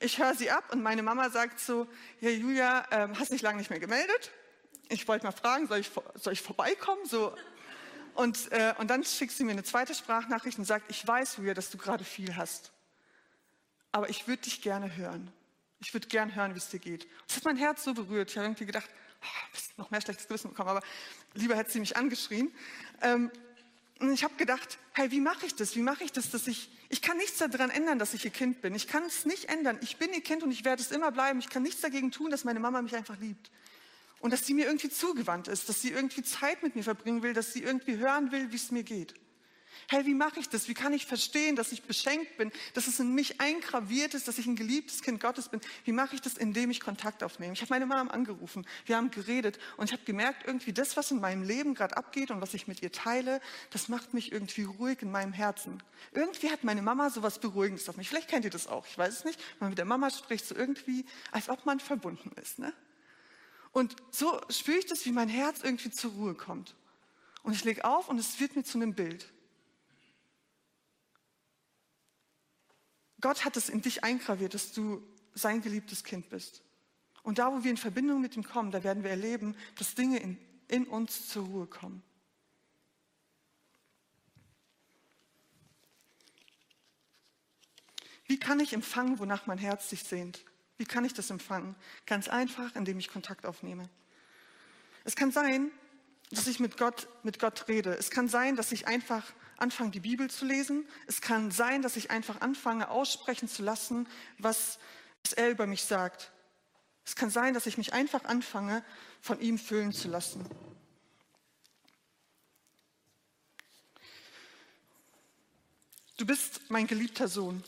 ich 0.00 0.18
höre 0.18 0.35
sie 0.35 0.50
ab 0.50 0.64
und 0.71 0.83
meine 0.83 1.02
Mama 1.02 1.30
sagt 1.30 1.59
so, 1.59 1.87
ja 2.21 2.30
Julia, 2.30 2.87
ähm, 2.90 3.18
hast 3.18 3.33
dich 3.33 3.42
lange 3.42 3.59
nicht 3.59 3.71
mehr 3.71 3.80
gemeldet? 3.80 4.33
Ich 4.88 5.09
wollte 5.09 5.25
mal 5.25 5.33
fragen, 5.33 5.66
soll 5.66 5.78
ich, 5.78 5.90
soll 6.14 6.35
ich 6.35 6.42
vorbeikommen? 6.42 7.06
So, 7.06 7.35
und, 8.14 8.52
äh, 8.52 8.75
und 8.78 8.88
dann 8.88 9.04
schickt 9.04 9.33
sie 9.33 9.44
mir 9.44 9.52
eine 9.52 9.64
zweite 9.64 9.94
Sprachnachricht 9.94 10.59
und 10.59 10.64
sagt, 10.64 10.90
ich 10.90 11.06
weiß, 11.06 11.37
Julia, 11.38 11.54
dass 11.54 11.71
du 11.71 11.78
gerade 11.78 12.04
viel 12.04 12.37
hast. 12.37 12.73
Aber 13.92 14.09
ich 14.09 14.26
würde 14.26 14.42
dich 14.42 14.62
gerne 14.62 14.97
hören. 14.97 15.30
Ich 15.80 15.92
würde 15.92 16.09
gerne 16.09 16.35
hören, 16.35 16.54
wie 16.54 16.59
es 16.59 16.68
dir 16.68 16.80
geht. 16.80 17.06
Das 17.26 17.37
hat 17.37 17.44
mein 17.44 17.56
Herz 17.56 17.85
so 17.85 17.94
berührt. 17.94 18.30
Ich 18.30 18.37
habe 18.37 18.47
irgendwie 18.47 18.66
gedacht, 18.66 18.88
oh, 19.23 19.59
noch 19.76 19.90
mehr 19.90 20.00
schlechtes 20.00 20.28
Gewissen 20.28 20.50
bekommen, 20.50 20.71
aber 20.71 20.83
lieber 21.35 21.56
hätte 21.56 21.71
sie 21.71 21.80
mich 21.80 21.97
angeschrien. 21.97 22.52
Ähm, 23.02 23.30
und 24.00 24.12
ich 24.12 24.25
habe 24.25 24.35
gedacht, 24.35 24.78
hey, 24.92 25.11
wie 25.11 25.21
mache 25.21 25.47
ich 25.47 25.54
das? 25.54 25.76
Wie 25.76 25.83
mache 25.83 26.04
ich 26.04 26.12
das, 26.12 26.30
dass 26.30 26.47
ich, 26.47 26.71
ich 26.88 27.02
kann 27.02 27.16
nichts 27.16 27.38
daran 27.38 27.71
ändern, 27.71 27.99
dass 27.99 28.14
ich 28.14 28.25
ihr 28.25 28.30
Kind 28.30 28.61
bin. 28.61 28.75
Ich 28.75 28.88
kann 28.88 29.04
es 29.04 29.25
nicht 29.25 29.49
ändern. 29.49 29.78
Ich 29.83 29.97
bin 29.97 30.12
ihr 30.12 30.23
Kind 30.23 30.42
und 30.42 30.50
ich 30.50 30.64
werde 30.64 30.83
es 30.83 30.90
immer 30.90 31.12
bleiben. 31.12 31.38
Ich 31.38 31.49
kann 31.49 31.62
nichts 31.62 31.80
dagegen 31.80 32.11
tun, 32.11 32.30
dass 32.30 32.44
meine 32.44 32.61
Mama 32.61 32.83
mich 32.83 32.94
einfach 32.94 33.18
liebt. 33.18 33.50
Und 34.25 34.33
dass 34.33 34.47
sie 34.47 34.54
mir 34.54 34.64
irgendwie 34.64 34.88
zugewandt 34.88 35.49
ist, 35.49 35.69
dass 35.69 35.83
sie 35.83 35.90
irgendwie 35.90 36.23
Zeit 36.23 36.62
mit 36.62 36.75
mir 36.75 36.83
verbringen 36.83 37.23
will, 37.23 37.35
dass 37.35 37.52
sie 37.52 37.62
irgendwie 37.62 37.99
hören 37.99 38.33
will, 38.33 38.50
wie 38.52 38.57
es 38.57 38.71
mir 38.71 38.83
geht. 38.83 39.12
Hey, 39.87 40.07
wie 40.07 40.14
mache 40.14 40.40
ich 40.40 40.49
das? 40.49 40.66
Wie 40.66 40.73
kann 40.73 40.95
ich 40.95 41.04
verstehen, 41.04 41.57
dass 41.57 41.73
ich 41.73 41.83
beschenkt 41.83 42.38
bin, 42.38 42.50
dass 42.73 42.87
es 42.87 42.99
in 42.99 43.14
mich 43.14 43.43
eingraviert 43.43 44.14
ist, 44.14 44.26
dass 44.26 44.38
ich 44.38 44.47
ein 44.47 44.57
geliebtes 44.57 45.02
Kind 45.02 45.21
Gottes 45.21 45.50
bin? 45.50 45.61
Wie 45.85 45.93
mache 45.93 46.14
ich 46.14 46.23
das, 46.23 46.38
indem 46.38 46.71
ich 46.71 46.81
Kontakt 46.81 47.23
aufnehme? 47.23 47.52
Ich 47.52 47.61
habe 47.61 47.75
meine 47.75 47.85
Mom 47.85 48.11
angerufen, 48.11 48.66
wir 48.87 48.97
haben 48.97 49.11
geredet 49.11 49.59
und 49.76 49.90
ich 49.90 49.93
habe 49.93 50.04
gemerkt, 50.07 50.47
irgendwie 50.47 50.73
das, 50.73 50.97
was 50.97 51.11
in 51.11 51.21
meinem 51.21 51.43
Leben 51.43 51.75
gerade 51.75 51.95
abgeht 51.99 52.31
und 52.31 52.40
was 52.40 52.54
ich 52.54 52.66
mit 52.66 52.81
ihr 52.81 52.93
teile, 52.93 53.43
das 53.73 53.90
macht 53.90 54.14
mich 54.14 54.33
irgendwie 54.33 54.62
ruhig 54.62 55.02
in 55.02 55.11
meinem 55.11 55.35
Herzen. 55.35 55.83
Irgendwie 56.14 56.50
hat 56.50 56.64
meine 56.64 56.81
Mama 56.81 57.11
so 57.11 57.23
was 57.23 57.40
Beruhigendes 57.40 57.90
auf 57.90 57.99
mich. 57.99 58.09
Vielleicht 58.09 58.28
kennt 58.28 58.47
ihr 58.47 58.50
das 58.50 58.69
auch, 58.69 58.87
ich 58.87 58.97
weiß 58.97 59.19
es 59.19 59.25
nicht. 59.26 59.38
Wenn 59.38 59.66
man 59.66 59.69
mit 59.73 59.78
der 59.78 59.85
Mama 59.85 60.09
spricht, 60.09 60.47
so 60.47 60.54
irgendwie, 60.54 61.04
als 61.31 61.50
ob 61.50 61.66
man 61.66 61.78
verbunden 61.78 62.33
ist. 62.40 62.59
Ne? 62.59 62.73
Und 63.75 63.97
so 64.12 64.40
spüre 64.50 64.78
ich 64.78 64.87
das, 64.87 65.04
wie 65.04 65.11
mein 65.11 65.28
Herz 65.28 65.62
irgendwie 65.64 65.90
zur 65.90 66.12
Ruhe 66.12 66.35
kommt. 66.35 66.76
Und 67.43 67.54
ich 67.54 67.64
lege 67.64 67.85
auf 67.85 68.09
und 68.09 68.19
es 68.19 68.38
wird 68.38 68.54
mir 68.54 68.62
zu 68.62 68.78
einem 68.78 68.95
Bild. 68.95 69.33
Gott 73.21 73.45
hat 73.45 73.57
es 73.57 73.69
in 73.69 73.83
dich 73.83 74.04
eingraviert, 74.04 74.54
dass 74.54 74.73
du 74.73 75.02
sein 75.35 75.61
geliebtes 75.61 76.04
Kind 76.04 76.28
bist. 76.31 76.62
Und 77.25 77.38
da, 77.38 77.52
wo 77.52 77.64
wir 77.64 77.71
in 77.73 77.76
Verbindung 77.76 78.21
mit 78.21 78.37
ihm 78.37 78.45
kommen, 78.45 78.71
da 78.71 78.85
werden 78.85 79.02
wir 79.02 79.11
erleben, 79.11 79.57
dass 79.76 79.97
Dinge 79.97 80.21
in, 80.21 80.38
in 80.69 80.87
uns 80.87 81.28
zur 81.28 81.45
Ruhe 81.47 81.66
kommen. 81.66 82.04
Wie 88.26 88.38
kann 88.38 88.61
ich 88.61 88.73
empfangen, 88.73 89.19
wonach 89.19 89.49
mein 89.49 89.59
Herz 89.59 89.90
sich 89.90 90.04
sehnt? 90.04 90.45
Wie 90.76 90.85
kann 90.85 91.04
ich 91.04 91.14
das 91.14 91.31
empfangen? 91.31 91.76
Ganz 92.07 92.28
einfach, 92.28 92.75
indem 92.75 92.99
ich 92.99 93.09
Kontakt 93.09 93.47
aufnehme. 93.47 93.88
Es 95.04 95.16
kann 95.16 95.31
sein, 95.31 95.71
dass 96.31 96.47
ich 96.47 96.59
mit 96.61 96.76
Gott, 96.76 97.09
mit 97.23 97.38
Gott 97.38 97.69
rede. 97.69 97.95
Es 97.95 98.11
kann 98.11 98.28
sein, 98.28 98.57
dass 98.57 98.73
ich 98.73 98.87
einfach 98.87 99.25
anfange, 99.57 99.90
die 99.90 100.00
Bibel 100.00 100.28
zu 100.31 100.45
lesen. 100.45 100.87
Es 101.07 101.21
kann 101.21 101.50
sein, 101.50 101.83
dass 101.83 101.97
ich 101.97 102.11
einfach 102.11 102.40
anfange, 102.40 102.88
aussprechen 102.88 103.49
zu 103.49 103.62
lassen, 103.62 104.09
was, 104.38 104.78
was 105.23 105.33
er 105.33 105.50
über 105.50 105.66
mich 105.66 105.85
sagt. 105.85 106.33
Es 107.04 107.14
kann 107.14 107.31
sein, 107.31 107.54
dass 107.54 107.66
ich 107.66 107.78
mich 107.78 107.93
einfach 107.93 108.25
anfange, 108.25 108.83
von 109.21 109.40
ihm 109.40 109.59
füllen 109.59 109.93
zu 109.93 110.09
lassen. 110.09 110.49
Du 116.16 116.26
bist 116.26 116.71
mein 116.71 116.87
geliebter 116.87 117.28
Sohn. 117.28 117.62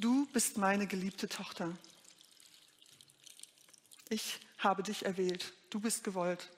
Du 0.00 0.24
bist 0.32 0.56
meine 0.56 0.86
geliebte 0.86 1.28
Tochter. 1.28 1.76
Ich 4.08 4.40
habe 4.56 4.82
dich 4.82 5.04
erwählt. 5.04 5.52
Du 5.68 5.78
bist 5.78 6.04
gewollt. 6.04 6.48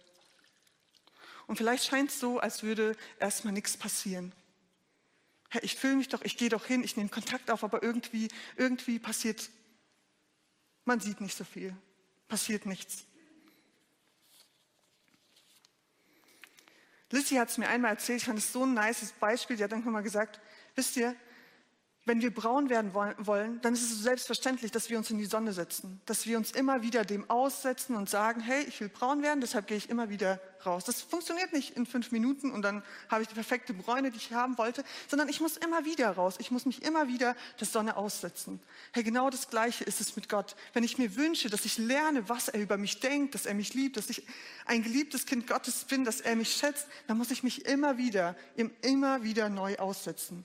Und 1.49 1.57
vielleicht 1.57 1.85
scheint 1.85 2.11
es 2.11 2.21
so, 2.21 2.39
als 2.39 2.63
würde 2.63 2.97
erstmal 3.19 3.53
nichts 3.53 3.77
passieren. 3.77 4.33
Herr, 5.51 5.65
ich 5.65 5.75
fühle 5.75 5.97
mich 5.97 6.09
doch, 6.09 6.23
ich 6.23 6.37
gehe 6.37 6.51
doch 6.51 6.67
hin, 6.67 6.85
ich 6.85 6.97
nehme 6.97 7.09
Kontakt 7.09 7.51
auf, 7.51 7.65
aber 7.65 7.83
irgendwie, 7.83 8.29
irgendwie 8.57 9.01
passiert, 9.01 9.51
man 10.85 11.01
sieht 11.01 11.21
nicht 11.21 11.37
so 11.37 11.43
viel, 11.43 11.77
passiert 12.29 12.65
nichts. 12.65 13.07
Lizzie 17.11 17.41
hat 17.41 17.51
es 17.51 17.59
mir 17.59 17.69
einmal 17.69 17.91
erzählt, 17.91 18.21
ich 18.21 18.27
fand 18.27 18.39
es 18.39 18.53
so 18.53 18.65
ein 18.65 18.75
nices 18.75 19.11
Beispiel, 19.11 19.57
die 19.57 19.65
hat 19.65 19.73
dann 19.73 19.85
mal 19.85 20.01
gesagt, 20.03 20.41
wisst 20.77 20.97
ihr, 20.97 21.17
wenn 22.05 22.21
wir 22.21 22.35
braun 22.35 22.69
werden 22.69 22.95
wollen, 22.95 23.61
dann 23.61 23.75
ist 23.75 23.83
es 23.83 24.03
selbstverständlich, 24.03 24.73
dass 24.73 24.91
wir 24.91 24.99
uns 24.99 25.11
in 25.11 25.19
die 25.19 25.25
Sonne 25.25 25.53
setzen, 25.53 26.01
dass 26.05 26.27
wir 26.27 26.37
uns 26.37 26.51
immer 26.51 26.83
wieder 26.83 27.05
dem 27.05 27.31
aussetzen 27.31 27.95
und 27.95 28.11
sagen, 28.11 28.41
hey, 28.41 28.65
ich 28.65 28.81
will 28.81 28.89
braun 28.89 29.23
werden, 29.23 29.41
deshalb 29.41 29.69
gehe 29.69 29.77
ich 29.77 29.89
immer 29.89 30.09
wieder 30.09 30.41
raus. 30.67 30.85
Das 30.85 31.01
funktioniert 31.01 31.53
nicht 31.53 31.77
in 31.77 31.87
fünf 31.87 32.11
Minuten 32.11 32.51
und 32.51 32.63
dann 32.63 32.83
habe 33.09 33.23
ich 33.23 33.29
die 33.29 33.35
perfekte 33.35 33.73
Bräune, 33.73 34.11
die 34.11 34.17
ich 34.17 34.33
haben 34.33 34.59
wollte, 34.59 34.83
sondern 35.07 35.29
ich 35.29 35.41
muss 35.41 35.57
immer 35.57 35.85
wieder 35.85 36.11
raus. 36.11 36.37
Ich 36.41 36.51
muss 36.51 36.67
mich 36.67 36.83
immer 36.83 37.07
wieder 37.07 37.37
der 37.61 37.69
Sonne 37.69 37.97
aussetzen. 37.97 38.61
Hey, 38.93 39.05
genau 39.05 39.31
das 39.31 39.49
Gleiche 39.49 39.85
ist 39.85 40.01
es 40.01 40.17
mit 40.17 40.29
Gott. 40.29 40.57
Wenn 40.73 40.83
ich 40.83 40.99
mir 40.99 41.15
wünsche, 41.15 41.51
dass 41.51 41.65
ich 41.65 41.79
lerne, 41.79 42.29
was 42.29 42.49
er 42.49 42.61
über 42.61 42.79
mich 42.79 42.99
denkt, 42.99 43.37
dass 43.37 43.47
er 43.47 43.55
mich 43.55 43.75
liebt, 43.75 43.97
dass 43.97 44.11
ich 44.11 44.27
ein 44.67 44.83
geliebtes 44.83 45.25
Kind 45.25 45.47
Gottes 45.47 45.85
bin, 45.85 46.05
dass 46.05 46.21
er 46.21 46.35
mich 46.35 46.53
schätzt, 46.53 46.89
dann 47.07 47.17
muss 47.17 47.31
ich 47.31 47.45
mich 47.45 47.67
immer 47.67 47.97
wieder, 47.97 48.35
immer 48.81 49.23
wieder 49.23 49.49
neu 49.49 49.77
aussetzen 49.77 50.45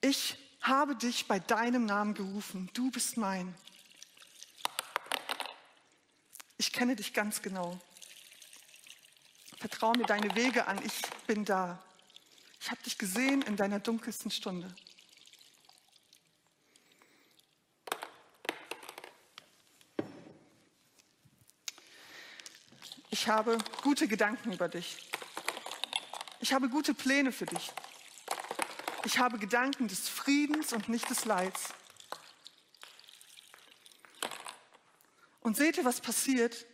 ich 0.00 0.36
habe 0.60 0.96
dich 0.96 1.26
bei 1.26 1.38
deinem 1.38 1.86
Namen 1.86 2.14
gerufen, 2.14 2.70
du 2.74 2.90
bist 2.90 3.16
mein. 3.16 3.54
Ich 6.56 6.72
kenne 6.72 6.96
dich 6.96 7.14
ganz 7.14 7.40
genau. 7.42 7.78
Vertraue 9.58 9.96
mir 9.96 10.06
deine 10.06 10.34
Wege 10.34 10.66
an, 10.66 10.80
ich 10.84 11.00
bin 11.26 11.44
da. 11.44 11.82
Ich 12.60 12.70
habe 12.70 12.82
dich 12.82 12.98
gesehen 12.98 13.42
in 13.42 13.56
deiner 13.56 13.80
dunkelsten 13.80 14.30
Stunde. 14.30 14.74
Ich 23.10 23.26
habe 23.26 23.58
gute 23.82 24.06
Gedanken 24.06 24.52
über 24.52 24.68
dich. 24.68 24.96
Ich 26.40 26.52
habe 26.52 26.68
gute 26.68 26.94
Pläne 26.94 27.32
für 27.32 27.46
dich. 27.46 27.72
Ich 29.08 29.18
habe 29.18 29.38
Gedanken 29.38 29.88
des 29.88 30.06
Friedens 30.06 30.74
und 30.74 30.90
nicht 30.90 31.08
des 31.08 31.24
Leids. 31.24 31.70
Und 35.40 35.56
seht 35.56 35.78
ihr, 35.78 35.86
was 35.86 36.02
passiert? 36.02 36.66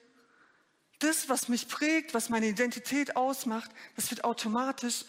Das, 0.99 1.29
was 1.29 1.49
mich 1.49 1.69
prägt, 1.69 2.13
was 2.13 2.31
meine 2.31 2.49
Identität 2.49 3.15
ausmacht, 3.15 3.71
das 3.95 4.11
wird 4.11 4.25
automatisch, 4.25 5.05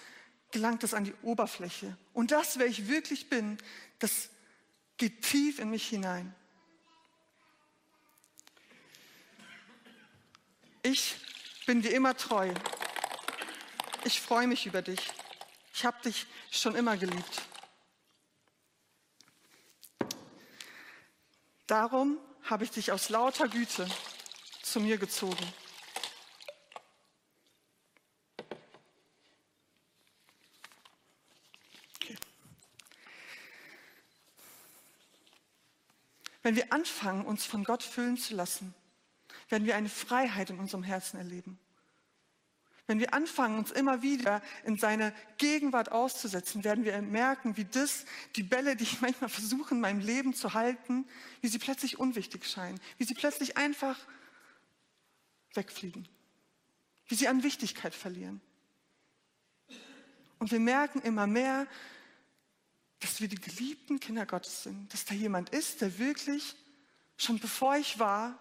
gelangt 0.52 0.84
es 0.84 0.94
an 0.94 1.04
die 1.04 1.16
Oberfläche. 1.24 1.98
Und 2.14 2.30
das, 2.30 2.60
wer 2.60 2.68
ich 2.68 2.88
wirklich 2.90 3.28
bin, 3.28 3.58
das 3.98 4.30
geht 4.98 5.24
tief 5.24 5.58
in 5.58 5.72
mich 5.72 5.88
hinein. 5.88 6.32
Ich 10.84 11.16
bin 11.66 11.82
dir 11.82 11.96
immer 11.96 12.16
treu. 12.16 12.54
Ich 14.04 14.22
freue 14.22 14.46
mich 14.46 14.68
über 14.68 14.84
dich. 14.84 15.12
Ich 15.76 15.84
habe 15.84 16.02
dich 16.04 16.26
schon 16.52 16.74
immer 16.74 16.96
geliebt. 16.96 17.42
Darum 21.68 22.18
habe 22.44 22.64
ich 22.64 22.72
dich 22.72 22.94
aus 22.94 23.10
lauter 23.10 23.50
Güte 23.50 23.86
zu 24.64 24.80
mir 24.80 24.98
gezogen. 24.98 25.54
Wenn 36.42 36.56
wir 36.56 36.72
anfangen, 36.72 37.26
uns 37.26 37.44
von 37.44 37.66
Gott 37.66 37.84
füllen 37.84 38.16
zu 38.16 38.34
lassen, 38.34 38.74
werden 39.50 39.66
wir 39.66 39.76
eine 39.76 39.90
Freiheit 39.90 40.50
in 40.52 40.60
unserem 40.60 40.84
Herzen 40.84 41.18
erleben. 41.18 41.60
Wenn 42.88 43.00
wir 43.00 43.14
anfangen, 43.16 43.58
uns 43.58 43.72
immer 43.72 44.04
wieder 44.04 44.44
in 44.64 44.78
seine 44.78 45.14
Gegenwart 45.38 45.92
auszusetzen, 45.92 46.64
werden 46.64 46.84
wir 46.86 47.02
merken, 47.02 47.58
wie 47.58 47.66
das, 47.66 48.06
die 48.36 48.44
Bälle, 48.44 48.76
die 48.76 48.84
ich 48.84 49.02
manchmal 49.02 49.30
versuche 49.30 49.74
in 49.74 49.82
meinem 49.82 50.00
Leben 50.00 50.36
zu 50.36 50.54
halten, 50.54 51.08
wie 51.42 51.48
sie 51.48 51.58
plötzlich 51.58 51.98
unwichtig 51.98 52.46
scheinen, 52.46 52.80
wie 52.98 53.06
sie 53.06 53.16
plötzlich 53.16 53.58
einfach 53.58 53.98
wegfliegen, 55.56 56.08
wie 57.08 57.16
sie 57.16 57.28
an 57.28 57.42
Wichtigkeit 57.42 57.96
verlieren. 57.96 58.40
Und 60.38 60.52
wir 60.52 60.60
merken 60.60 61.02
immer 61.02 61.26
mehr, 61.26 61.66
dass 63.00 63.20
wir 63.20 63.28
die 63.28 63.40
geliebten 63.40 64.00
Kinder 64.00 64.28
Gottes 64.28 64.64
sind, 64.64 64.94
dass 64.94 65.06
da 65.06 65.16
jemand 65.16 65.50
ist, 65.50 65.82
der 65.82 65.98
wirklich 65.98 66.56
schon 67.18 67.40
bevor 67.40 67.78
ich 67.78 67.98
war, 67.98 68.40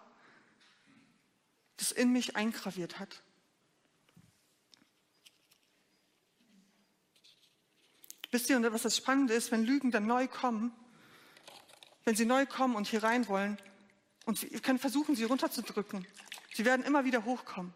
das 1.77 1.93
in 1.93 2.13
mich 2.13 2.37
eingraviert 2.37 2.99
hat. 2.99 3.24
Wisst 8.35 8.51
ihr, 8.51 8.73
was 8.73 8.83
das 8.83 8.97
Spannende 8.97 9.33
ist, 9.33 9.53
wenn 9.53 9.63
Lügen 9.63 9.93
dann 9.93 10.09
neu 10.09 10.27
kommen, 10.27 10.73
wenn 12.05 12.17
sie 12.17 12.25
neu 12.25 12.47
kommen 12.47 12.75
und 12.75 12.89
hier 12.89 13.05
rein 13.05 13.29
wollen, 13.29 13.57
und 14.25 14.41
sie 14.41 14.49
können 14.49 14.81
versuchen, 14.81 15.15
sie 15.15 15.23
runterzudrücken, 15.23 16.05
sie 16.53 16.65
werden 16.65 16.85
immer 16.85 17.05
wieder 17.05 17.25
hochkommen, 17.25 17.73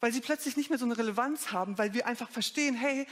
weil 0.00 0.10
sie 0.10 0.22
plötzlich 0.22 0.56
nicht 0.56 0.70
mehr 0.70 0.78
so 0.78 0.86
eine 0.86 0.96
Relevanz 0.96 1.52
haben, 1.52 1.76
weil 1.76 1.92
wir 1.92 2.06
einfach 2.06 2.30
verstehen, 2.30 2.74
hey, 2.74 3.06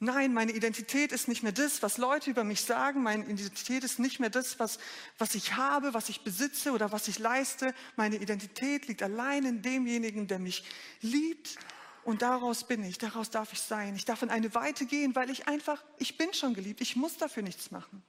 nein, 0.00 0.34
meine 0.34 0.52
Identität 0.52 1.12
ist 1.12 1.28
nicht 1.28 1.42
mehr 1.42 1.52
das, 1.52 1.82
was 1.82 1.96
Leute 1.96 2.28
über 2.28 2.44
mich 2.44 2.60
sagen, 2.60 3.02
meine 3.02 3.24
Identität 3.24 3.84
ist 3.84 3.98
nicht 3.98 4.20
mehr 4.20 4.28
das, 4.28 4.58
was, 4.58 4.78
was 5.16 5.34
ich 5.34 5.56
habe, 5.56 5.94
was 5.94 6.10
ich 6.10 6.24
besitze 6.24 6.72
oder 6.72 6.92
was 6.92 7.08
ich 7.08 7.18
leiste, 7.18 7.72
meine 7.96 8.16
Identität 8.16 8.86
liegt 8.86 9.02
allein 9.02 9.46
in 9.46 9.62
demjenigen, 9.62 10.26
der 10.26 10.40
mich 10.40 10.62
liebt 11.00 11.56
und 12.04 12.22
daraus 12.22 12.64
bin 12.64 12.84
ich, 12.84 12.98
daraus 12.98 13.30
darf 13.30 13.52
ich 13.52 13.60
sein. 13.60 13.96
Ich 13.96 14.04
darf 14.04 14.22
in 14.22 14.30
eine 14.30 14.54
Weite 14.54 14.86
gehen, 14.86 15.14
weil 15.14 15.30
ich 15.30 15.48
einfach, 15.48 15.82
ich 15.98 16.16
bin 16.18 16.34
schon 16.34 16.54
geliebt, 16.54 16.80
ich 16.80 16.96
muss 16.96 17.16
dafür 17.16 17.42
nichts 17.42 17.70
machen. 17.70 18.02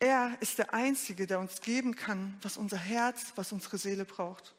Er 0.00 0.36
ist 0.40 0.58
der 0.58 0.74
Einzige, 0.74 1.26
der 1.26 1.40
uns 1.40 1.60
geben 1.60 1.96
kann, 1.96 2.36
was 2.42 2.56
unser 2.56 2.76
Herz, 2.76 3.32
was 3.36 3.52
unsere 3.52 3.78
Seele 3.78 4.04
braucht. 4.04 4.54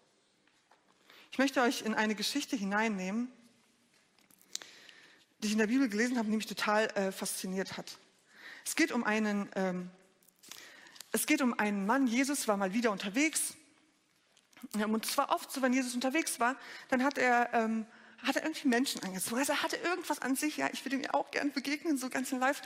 Ich 1.31 1.37
möchte 1.37 1.61
euch 1.61 1.81
in 1.83 1.93
eine 1.93 2.15
Geschichte 2.15 2.55
hineinnehmen, 2.55 3.31
die 5.39 5.47
ich 5.47 5.53
in 5.53 5.59
der 5.59 5.67
Bibel 5.67 5.87
gelesen 5.87 6.17
habe, 6.17 6.29
die 6.29 6.37
mich 6.37 6.47
total 6.47 6.85
äh, 6.95 7.11
fasziniert 7.11 7.77
hat. 7.77 7.99
Es 8.65 8.75
geht 8.75 8.91
um 8.91 9.03
einen, 9.03 9.49
ähm, 9.55 9.91
es 11.11 11.27
geht 11.27 11.41
um 11.41 11.53
einen 11.59 11.85
Mann, 11.85 12.07
Jesus 12.07 12.47
war 12.47 12.57
mal 12.57 12.73
wieder 12.73 12.91
unterwegs. 12.91 13.55
Und 14.73 15.05
es 15.05 15.17
war 15.17 15.29
oft 15.29 15.51
so, 15.51 15.61
wenn 15.61 15.73
Jesus 15.73 15.93
unterwegs 15.93 16.39
war, 16.39 16.55
dann 16.89 17.03
hat 17.03 17.17
er, 17.17 17.53
ähm, 17.53 17.85
hat 18.19 18.35
er 18.35 18.43
irgendwie 18.43 18.67
Menschen 18.67 19.03
angezogen. 19.03 19.39
Also 19.39 19.53
er 19.53 19.61
hatte 19.61 19.77
irgendwas 19.77 20.19
an 20.19 20.35
sich, 20.35 20.57
ja, 20.57 20.69
ich 20.71 20.83
würde 20.85 20.97
ihm 20.97 21.05
auch 21.11 21.31
gern 21.31 21.51
begegnen, 21.51 21.97
so 21.97 22.09
ganz 22.09 22.31
in 22.31 22.39
live. 22.39 22.61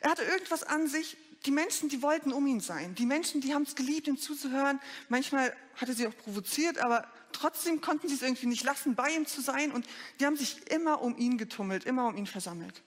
Er 0.00 0.10
hatte 0.10 0.22
irgendwas 0.22 0.62
an 0.62 0.86
sich, 0.86 1.16
die 1.46 1.50
Menschen, 1.50 1.88
die 1.88 2.02
wollten 2.02 2.32
um 2.32 2.46
ihn 2.46 2.60
sein. 2.60 2.94
Die 2.94 3.06
Menschen, 3.06 3.40
die 3.40 3.54
haben 3.54 3.62
es 3.62 3.74
geliebt, 3.74 4.06
ihm 4.06 4.16
zuzuhören. 4.16 4.80
Manchmal 5.08 5.54
hat 5.76 5.88
er 5.88 5.94
sie 5.94 6.06
auch 6.06 6.16
provoziert, 6.16 6.78
aber 6.78 7.06
trotzdem 7.32 7.80
konnten 7.80 8.08
sie 8.08 8.14
es 8.14 8.22
irgendwie 8.22 8.46
nicht 8.46 8.64
lassen, 8.64 8.94
bei 8.94 9.10
ihm 9.10 9.26
zu 9.26 9.40
sein. 9.40 9.72
Und 9.72 9.86
die 10.20 10.26
haben 10.26 10.36
sich 10.36 10.70
immer 10.70 11.02
um 11.02 11.16
ihn 11.18 11.38
getummelt, 11.38 11.84
immer 11.84 12.06
um 12.06 12.16
ihn 12.16 12.26
versammelt. 12.26 12.82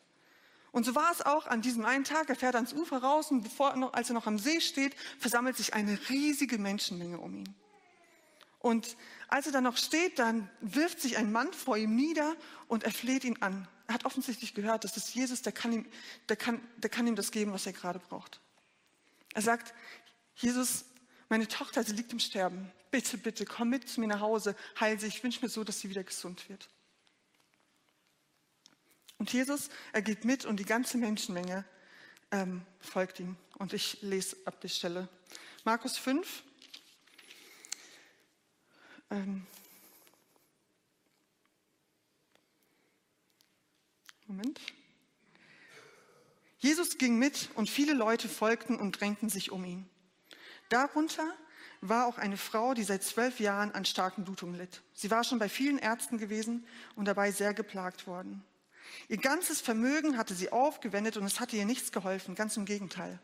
Und 0.72 0.86
so 0.86 0.94
war 0.94 1.12
es 1.12 1.22
auch 1.22 1.48
an 1.48 1.62
diesem 1.62 1.86
einen 1.86 2.04
Tag. 2.04 2.30
Er 2.30 2.36
fährt 2.36 2.56
ans 2.56 2.74
Ufer 2.74 2.98
raus 2.98 3.32
und 3.32 3.44
bevor 3.44 3.74
als 3.94 4.10
er 4.10 4.14
noch 4.14 4.28
am 4.28 4.40
See 4.40 4.60
steht, 4.60 4.94
versammelt 5.20 5.56
sich 5.58 5.74
eine 5.74 5.98
riesige 6.10 6.58
Menschenmenge 6.58 7.18
um 7.18 7.34
ihn. 7.34 7.56
Und 8.66 8.98
als 9.28 9.46
er 9.46 9.52
dann 9.52 9.66
noch 9.66 9.78
steht, 9.78 10.18
dann 10.18 10.50
wirft 10.60 11.00
sich 11.00 11.18
ein 11.18 11.32
Mann 11.32 11.54
vor 11.54 11.78
ihm 11.78 11.96
nieder 11.96 12.36
und 12.68 12.82
er 12.82 12.92
fleht 12.92 13.24
ihn 13.24 13.40
an. 13.40 13.68
Er 13.86 13.94
hat 13.94 14.06
offensichtlich 14.06 14.56
gehört, 14.56 14.84
das 14.84 14.98
ist 14.98 15.14
Jesus, 15.14 15.44
der 15.44 15.54
kann 15.54 15.72
ihm, 15.72 15.86
der 16.30 16.36
kann, 16.36 16.68
der 16.78 16.90
kann 16.90 17.06
ihm 17.06 17.16
das 17.16 17.30
geben, 17.30 17.54
was 17.54 17.68
er 17.68 17.74
gerade 17.74 18.00
braucht. 18.00 18.42
Er 19.36 19.44
sagt, 19.44 19.76
Jesus, 20.34 20.86
meine 21.30 21.48
Tochter, 21.48 21.84
sie 21.84 21.94
liegt 21.94 22.12
im 22.12 22.18
Sterben. 22.18 22.72
Bitte, 22.90 23.20
bitte, 23.20 23.46
komm 23.46 23.70
mit 23.70 23.88
zu 23.88 24.00
mir 24.00 24.08
nach 24.08 24.22
Hause, 24.22 24.56
heil 24.80 25.00
sie. 25.00 25.06
Ich 25.06 25.24
wünsche 25.24 25.42
mir 25.44 25.50
so, 25.50 25.64
dass 25.64 25.82
sie 25.82 25.92
wieder 25.92 26.04
gesund 26.04 26.50
wird. 26.50 26.68
Und 29.20 29.32
Jesus, 29.32 29.70
er 29.94 30.02
geht 30.02 30.26
mit 30.26 30.44
und 30.44 30.60
die 30.60 30.66
ganze 30.66 30.98
Menschenmenge 30.98 31.66
ähm, 32.32 32.66
folgt 32.80 33.20
ihm. 33.20 33.38
Und 33.60 33.74
ich 33.74 34.02
lese 34.02 34.38
ab 34.46 34.60
der 34.62 34.70
Stelle. 34.70 35.08
Markus 35.66 36.00
5. 36.00 36.44
Ähm, 39.16 39.48
Moment. 44.28 44.60
Jesus 46.58 46.98
ging 46.98 47.18
mit 47.18 47.50
und 47.56 47.70
viele 47.70 47.94
Leute 47.94 48.28
folgten 48.28 48.76
und 48.78 49.00
drängten 49.00 49.30
sich 49.30 49.52
um 49.52 49.64
ihn. 49.64 49.90
Darunter 50.68 51.34
war 51.80 52.08
auch 52.08 52.18
eine 52.18 52.36
Frau, 52.36 52.74
die 52.74 52.84
seit 52.84 53.04
zwölf 53.04 53.40
Jahren 53.40 53.72
an 53.72 53.86
starken 53.86 54.26
Blutungen 54.26 54.56
litt. 54.56 54.82
Sie 54.94 55.12
war 55.12 55.24
schon 55.24 55.40
bei 55.40 55.48
vielen 55.48 55.78
Ärzten 55.78 56.18
gewesen 56.18 56.66
und 56.96 57.06
dabei 57.06 57.32
sehr 57.32 57.54
geplagt 57.54 58.08
worden. 58.08 58.44
Ihr 59.08 59.18
ganzes 59.18 59.62
Vermögen 59.62 60.18
hatte 60.18 60.34
sie 60.34 60.52
aufgewendet 60.52 61.16
und 61.16 61.24
es 61.24 61.40
hatte 61.40 61.56
ihr 61.56 61.66
nichts 61.66 61.94
geholfen, 61.94 62.36
ganz 62.36 62.58
im 62.58 62.66
Gegenteil. 62.66 63.20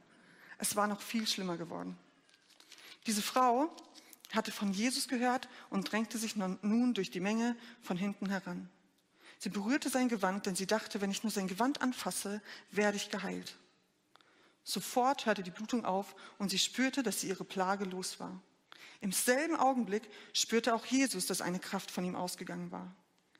Es 0.57 0.77
war 0.77 0.87
noch 0.87 1.01
viel 1.01 1.27
schlimmer 1.27 1.57
geworden. 1.57 1.97
Diese 3.07 3.21
Frau 3.21 3.75
hatte 4.35 4.51
von 4.51 4.71
Jesus 4.73 5.07
gehört 5.07 5.49
und 5.69 5.91
drängte 5.91 6.17
sich 6.17 6.35
nun 6.35 6.93
durch 6.93 7.11
die 7.11 7.19
Menge 7.19 7.55
von 7.81 7.97
hinten 7.97 8.29
heran. 8.29 8.69
Sie 9.39 9.49
berührte 9.49 9.89
sein 9.89 10.07
Gewand, 10.07 10.45
denn 10.45 10.55
sie 10.55 10.67
dachte, 10.67 11.01
wenn 11.01 11.09
ich 11.09 11.23
nur 11.23 11.31
sein 11.31 11.47
Gewand 11.47 11.81
anfasse, 11.81 12.41
werde 12.69 12.97
ich 12.97 13.09
geheilt. 13.09 13.57
Sofort 14.63 15.25
hörte 15.25 15.41
die 15.41 15.51
Blutung 15.51 15.85
auf 15.85 16.15
und 16.37 16.49
sie 16.49 16.59
spürte, 16.59 17.01
dass 17.01 17.21
sie 17.21 17.29
ihre 17.29 17.43
Plage 17.43 17.85
los 17.85 18.19
war. 18.19 18.39
Im 18.99 19.11
selben 19.11 19.55
Augenblick 19.55 20.03
spürte 20.33 20.75
auch 20.75 20.85
Jesus, 20.85 21.25
dass 21.25 21.41
eine 21.41 21.59
Kraft 21.59 21.89
von 21.89 22.05
ihm 22.05 22.15
ausgegangen 22.15 22.71
war. 22.71 22.95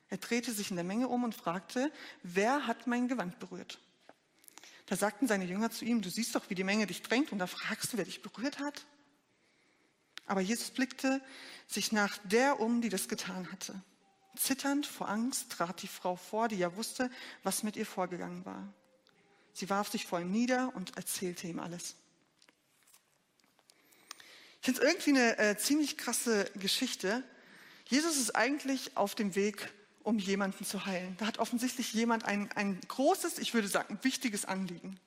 Er 0.08 0.18
drehte 0.18 0.52
sich 0.52 0.70
in 0.70 0.76
der 0.76 0.84
Menge 0.84 1.08
um 1.08 1.22
und 1.22 1.34
fragte, 1.34 1.92
wer 2.22 2.66
hat 2.66 2.86
mein 2.86 3.06
Gewand 3.06 3.38
berührt? 3.38 3.78
Da 4.86 4.96
sagten 4.96 5.28
seine 5.28 5.44
Jünger 5.44 5.70
zu 5.70 5.84
ihm, 5.84 6.02
du 6.02 6.10
siehst 6.10 6.34
doch, 6.34 6.50
wie 6.50 6.56
die 6.56 6.64
Menge 6.64 6.86
dich 6.86 7.02
drängt 7.02 7.32
und 7.32 7.38
da 7.38 7.46
fragst 7.46 7.92
du, 7.92 7.96
wer 7.96 8.04
dich 8.04 8.20
berührt 8.20 8.58
hat? 8.58 8.84
Aber 10.26 10.40
Jesus 10.40 10.70
blickte 10.70 11.20
sich 11.66 11.92
nach 11.92 12.18
der 12.24 12.60
um, 12.60 12.80
die 12.80 12.88
das 12.88 13.08
getan 13.08 13.50
hatte. 13.50 13.80
Zitternd 14.36 14.86
vor 14.86 15.08
Angst 15.08 15.52
trat 15.52 15.82
die 15.82 15.88
Frau 15.88 16.16
vor, 16.16 16.48
die 16.48 16.56
ja 16.56 16.74
wusste, 16.76 17.10
was 17.42 17.62
mit 17.62 17.76
ihr 17.76 17.86
vorgegangen 17.86 18.44
war. 18.44 18.72
Sie 19.52 19.68
warf 19.68 19.90
sich 19.90 20.06
vor 20.06 20.20
ihm 20.20 20.30
nieder 20.30 20.74
und 20.74 20.96
erzählte 20.96 21.46
ihm 21.46 21.60
alles. 21.60 21.96
Ich 24.60 24.66
finde 24.66 24.80
es 24.80 24.86
irgendwie 24.86 25.10
eine 25.10 25.38
äh, 25.38 25.56
ziemlich 25.58 25.98
krasse 25.98 26.50
Geschichte. 26.54 27.22
Jesus 27.86 28.16
ist 28.16 28.34
eigentlich 28.36 28.96
auf 28.96 29.14
dem 29.14 29.34
Weg, 29.34 29.72
um 30.02 30.18
jemanden 30.18 30.64
zu 30.64 30.86
heilen. 30.86 31.16
Da 31.18 31.26
hat 31.26 31.38
offensichtlich 31.38 31.92
jemand 31.92 32.24
ein, 32.24 32.50
ein 32.52 32.80
großes, 32.88 33.38
ich 33.38 33.54
würde 33.54 33.68
sagen, 33.68 33.98
wichtiges 34.02 34.44
Anliegen. 34.44 34.98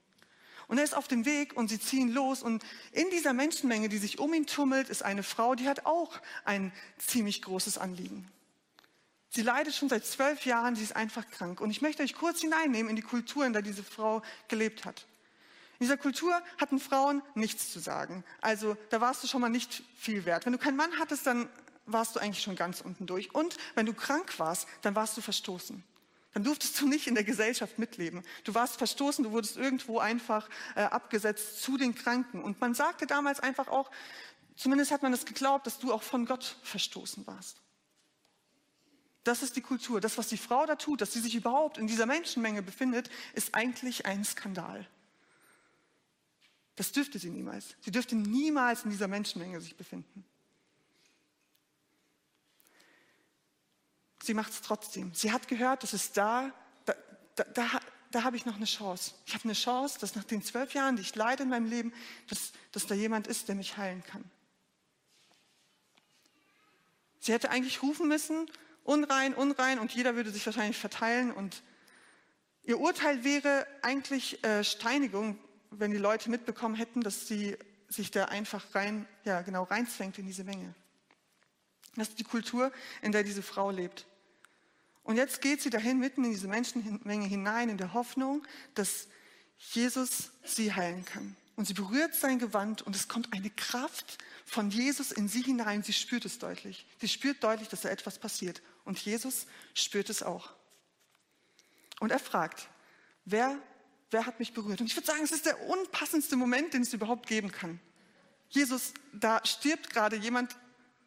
Und 0.68 0.78
er 0.78 0.84
ist 0.84 0.96
auf 0.96 1.08
dem 1.08 1.26
Weg 1.26 1.56
und 1.56 1.70
sie 1.70 1.80
ziehen 1.80 2.12
los. 2.12 2.42
Und 2.42 2.64
in 2.92 3.10
dieser 3.12 3.34
Menschenmenge, 3.34 3.90
die 3.90 3.98
sich 3.98 4.20
um 4.20 4.34
ihn 4.34 4.48
tummelt, 4.48 4.90
ist 4.90 5.04
eine 5.04 5.24
Frau, 5.24 5.56
die 5.56 5.68
hat 5.68 5.86
auch 5.86 6.20
ein 6.44 6.72
ziemlich 6.98 7.42
großes 7.42 7.78
Anliegen. 7.78 8.28
Sie 9.30 9.42
leidet 9.42 9.76
schon 9.76 9.90
seit 9.90 10.06
zwölf 10.06 10.46
Jahren, 10.46 10.76
sie 10.76 10.84
ist 10.84 10.96
einfach 10.96 11.30
krank. 11.30 11.60
Und 11.60 11.70
ich 11.70 11.82
möchte 11.82 12.04
euch 12.04 12.16
kurz 12.16 12.42
hineinnehmen 12.42 12.90
in 12.90 12.96
die 12.96 13.02
Kultur, 13.02 13.46
in 13.46 13.54
der 13.54 13.62
diese 13.62 13.84
Frau 13.84 14.22
gelebt 14.48 14.86
hat. 14.86 15.06
In 15.78 15.86
dieser 15.86 15.98
Kultur 15.98 16.42
hatten 16.58 16.80
Frauen 16.80 17.22
nichts 17.34 17.72
zu 17.72 17.80
sagen. 17.80 18.24
Also 18.40 18.78
da 18.92 19.02
warst 19.02 19.24
du 19.24 19.28
schon 19.28 19.42
mal 19.42 19.50
nicht 19.50 19.84
viel 19.98 20.24
wert. 20.24 20.46
Wenn 20.46 20.54
du 20.54 20.58
keinen 20.58 20.78
Mann 20.78 21.00
hattest, 21.00 21.28
dann 21.28 21.50
warst 21.86 22.16
du 22.16 22.20
eigentlich 22.20 22.44
schon 22.44 22.56
ganz 22.56 22.80
unten 22.80 23.06
durch. 23.06 23.36
Und 23.36 23.58
wenn 23.76 23.86
du 23.86 23.94
krank 23.94 24.40
warst, 24.40 24.68
dann 24.82 24.96
warst 24.96 25.18
du 25.18 25.22
verstoßen. 25.22 25.84
Dann 26.36 26.44
durftest 26.44 26.82
du 26.82 26.88
nicht 26.88 27.08
in 27.08 27.16
der 27.16 27.24
Gesellschaft 27.24 27.80
mitleben. 27.80 28.22
Du 28.44 28.54
warst 28.54 28.76
verstoßen, 28.76 29.24
du 29.24 29.32
wurdest 29.32 29.56
irgendwo 29.56 30.00
einfach 30.00 30.50
äh, 30.76 30.82
abgesetzt 30.82 31.64
zu 31.64 31.78
den 31.78 31.96
Kranken. 31.96 32.44
Und 32.44 32.60
man 32.60 32.74
sagte 32.74 33.08
damals 33.08 33.40
einfach 33.40 33.70
auch, 33.70 33.90
zumindest 34.58 34.92
hat 34.92 35.02
man 35.02 35.14
es 35.14 35.26
geglaubt, 35.26 35.66
dass 35.66 35.80
du 35.80 35.94
auch 35.94 36.04
von 36.04 36.26
Gott 36.26 36.58
verstoßen 36.62 37.26
warst. 37.26 37.62
Das 39.24 39.44
ist 39.44 39.56
die 39.56 39.62
Kultur. 39.62 40.02
Das, 40.02 40.18
was 40.18 40.28
die 40.28 40.36
Frau 40.38 40.66
da 40.66 40.76
tut, 40.76 41.00
dass 41.00 41.14
sie 41.14 41.22
sich 41.22 41.36
überhaupt 41.36 41.78
in 41.78 41.88
dieser 41.88 42.06
Menschenmenge 42.06 42.62
befindet, 42.62 43.10
ist 43.34 43.56
eigentlich 43.56 44.06
ein 44.06 44.26
Skandal. 44.26 44.86
Das 46.76 46.92
dürfte 46.92 47.18
sie 47.18 47.30
niemals. 47.30 47.78
Sie 47.80 47.92
dürfte 47.92 48.18
niemals 48.18 48.84
in 48.84 48.90
dieser 48.90 49.08
Menschenmenge 49.08 49.62
sich 49.62 49.78
befinden. 49.78 50.26
Sie 54.26 54.34
macht 54.34 54.52
es 54.52 54.62
trotzdem. 54.62 55.14
Sie 55.14 55.32
hat 55.32 55.48
gehört, 55.48 55.84
dass 55.84 55.94
es 55.94 56.12
da, 56.12 56.52
da, 56.86 56.96
da, 57.36 57.44
da, 57.54 57.80
da 58.10 58.24
habe 58.24 58.38
ich 58.38 58.46
noch 58.48 58.56
eine 58.56 58.66
Chance. 58.66 59.14
Ich 59.28 59.36
habe 59.36 59.44
eine 59.44 59.54
Chance, 59.54 60.00
dass 60.00 60.16
nach 60.16 60.24
den 60.24 60.42
zwölf 60.42 60.74
Jahren, 60.74 60.96
die 60.96 61.04
ich 61.04 61.14
leide 61.14 61.44
in 61.44 61.50
meinem 61.50 61.70
Leben, 61.70 61.94
dass, 62.28 62.52
dass 62.72 62.88
da 62.88 62.96
jemand 62.96 63.28
ist, 63.28 63.50
der 63.50 63.56
mich 63.56 63.78
heilen 63.78 64.04
kann. 64.04 64.24
Sie 67.20 67.34
hätte 67.34 67.52
eigentlich 67.52 67.84
rufen 67.84 68.08
müssen, 68.08 68.50
unrein, 68.84 69.36
unrein 69.36 69.78
und 69.78 69.94
jeder 69.94 70.16
würde 70.16 70.32
sich 70.32 70.44
wahrscheinlich 70.46 70.78
verteilen 70.78 71.32
und 71.32 71.62
ihr 72.64 72.80
Urteil 72.80 73.24
wäre 73.24 73.68
eigentlich 73.84 74.44
äh, 74.44 74.64
Steinigung, 74.64 75.38
wenn 75.70 75.92
die 75.92 75.98
Leute 75.98 76.32
mitbekommen 76.32 76.74
hätten, 76.74 77.02
dass 77.02 77.28
sie 77.28 77.58
sich 77.90 78.10
da 78.10 78.26
einfach 78.26 78.74
rein, 78.74 79.08
ja 79.24 79.42
genau, 79.42 79.64
reinzwängt 79.64 80.18
in 80.18 80.26
diese 80.26 80.44
Menge. 80.44 80.74
Das 81.96 82.10
ist 82.10 82.20
die 82.20 82.24
Kultur, 82.24 82.72
in 83.04 83.12
der 83.12 83.24
diese 83.24 83.44
Frau 83.44 83.70
lebt. 83.70 84.08
Und 85.06 85.18
jetzt 85.18 85.40
geht 85.40 85.62
sie 85.62 85.70
dahin 85.70 86.00
mitten 86.00 86.26
in 86.26 86.32
diese 86.32 86.48
Menschenmenge 86.48 87.28
hinein, 87.28 87.70
in 87.70 87.78
der 87.78 87.94
Hoffnung, 87.94 88.46
dass 88.74 89.08
Jesus 89.60 90.32
sie 90.44 90.74
heilen 90.74 91.06
kann. 91.06 91.36
Und 91.56 91.66
sie 91.68 91.74
berührt 91.74 92.16
sein 92.16 92.40
Gewand 92.40 92.82
und 92.82 92.96
es 92.96 93.08
kommt 93.08 93.32
eine 93.32 93.52
Kraft 93.52 94.18
von 94.46 94.72
Jesus 94.72 95.12
in 95.12 95.28
sie 95.28 95.44
hinein. 95.44 95.84
Sie 95.84 95.94
spürt 95.94 96.26
es 96.26 96.40
deutlich. 96.40 96.88
Sie 97.00 97.08
spürt 97.08 97.44
deutlich, 97.44 97.70
dass 97.70 97.82
da 97.82 97.90
etwas 97.90 98.18
passiert. 98.18 98.64
Und 98.84 98.98
Jesus 99.00 99.46
spürt 99.76 100.10
es 100.10 100.24
auch. 100.24 100.52
Und 102.00 102.12
er 102.12 102.20
fragt, 102.20 102.68
wer, 103.26 103.58
wer 104.10 104.26
hat 104.26 104.40
mich 104.40 104.54
berührt? 104.54 104.82
Und 104.82 104.88
ich 104.88 104.96
würde 104.98 105.08
sagen, 105.08 105.24
es 105.24 105.32
ist 105.32 105.46
der 105.46 105.62
unpassendste 105.70 106.36
Moment, 106.36 106.74
den 106.74 106.82
es 106.82 106.94
überhaupt 106.94 107.28
geben 107.28 107.52
kann. 107.52 107.80
Jesus, 108.50 108.94
da 109.14 109.40
stirbt 109.46 109.92
gerade 109.92 110.16
jemand 110.16 110.56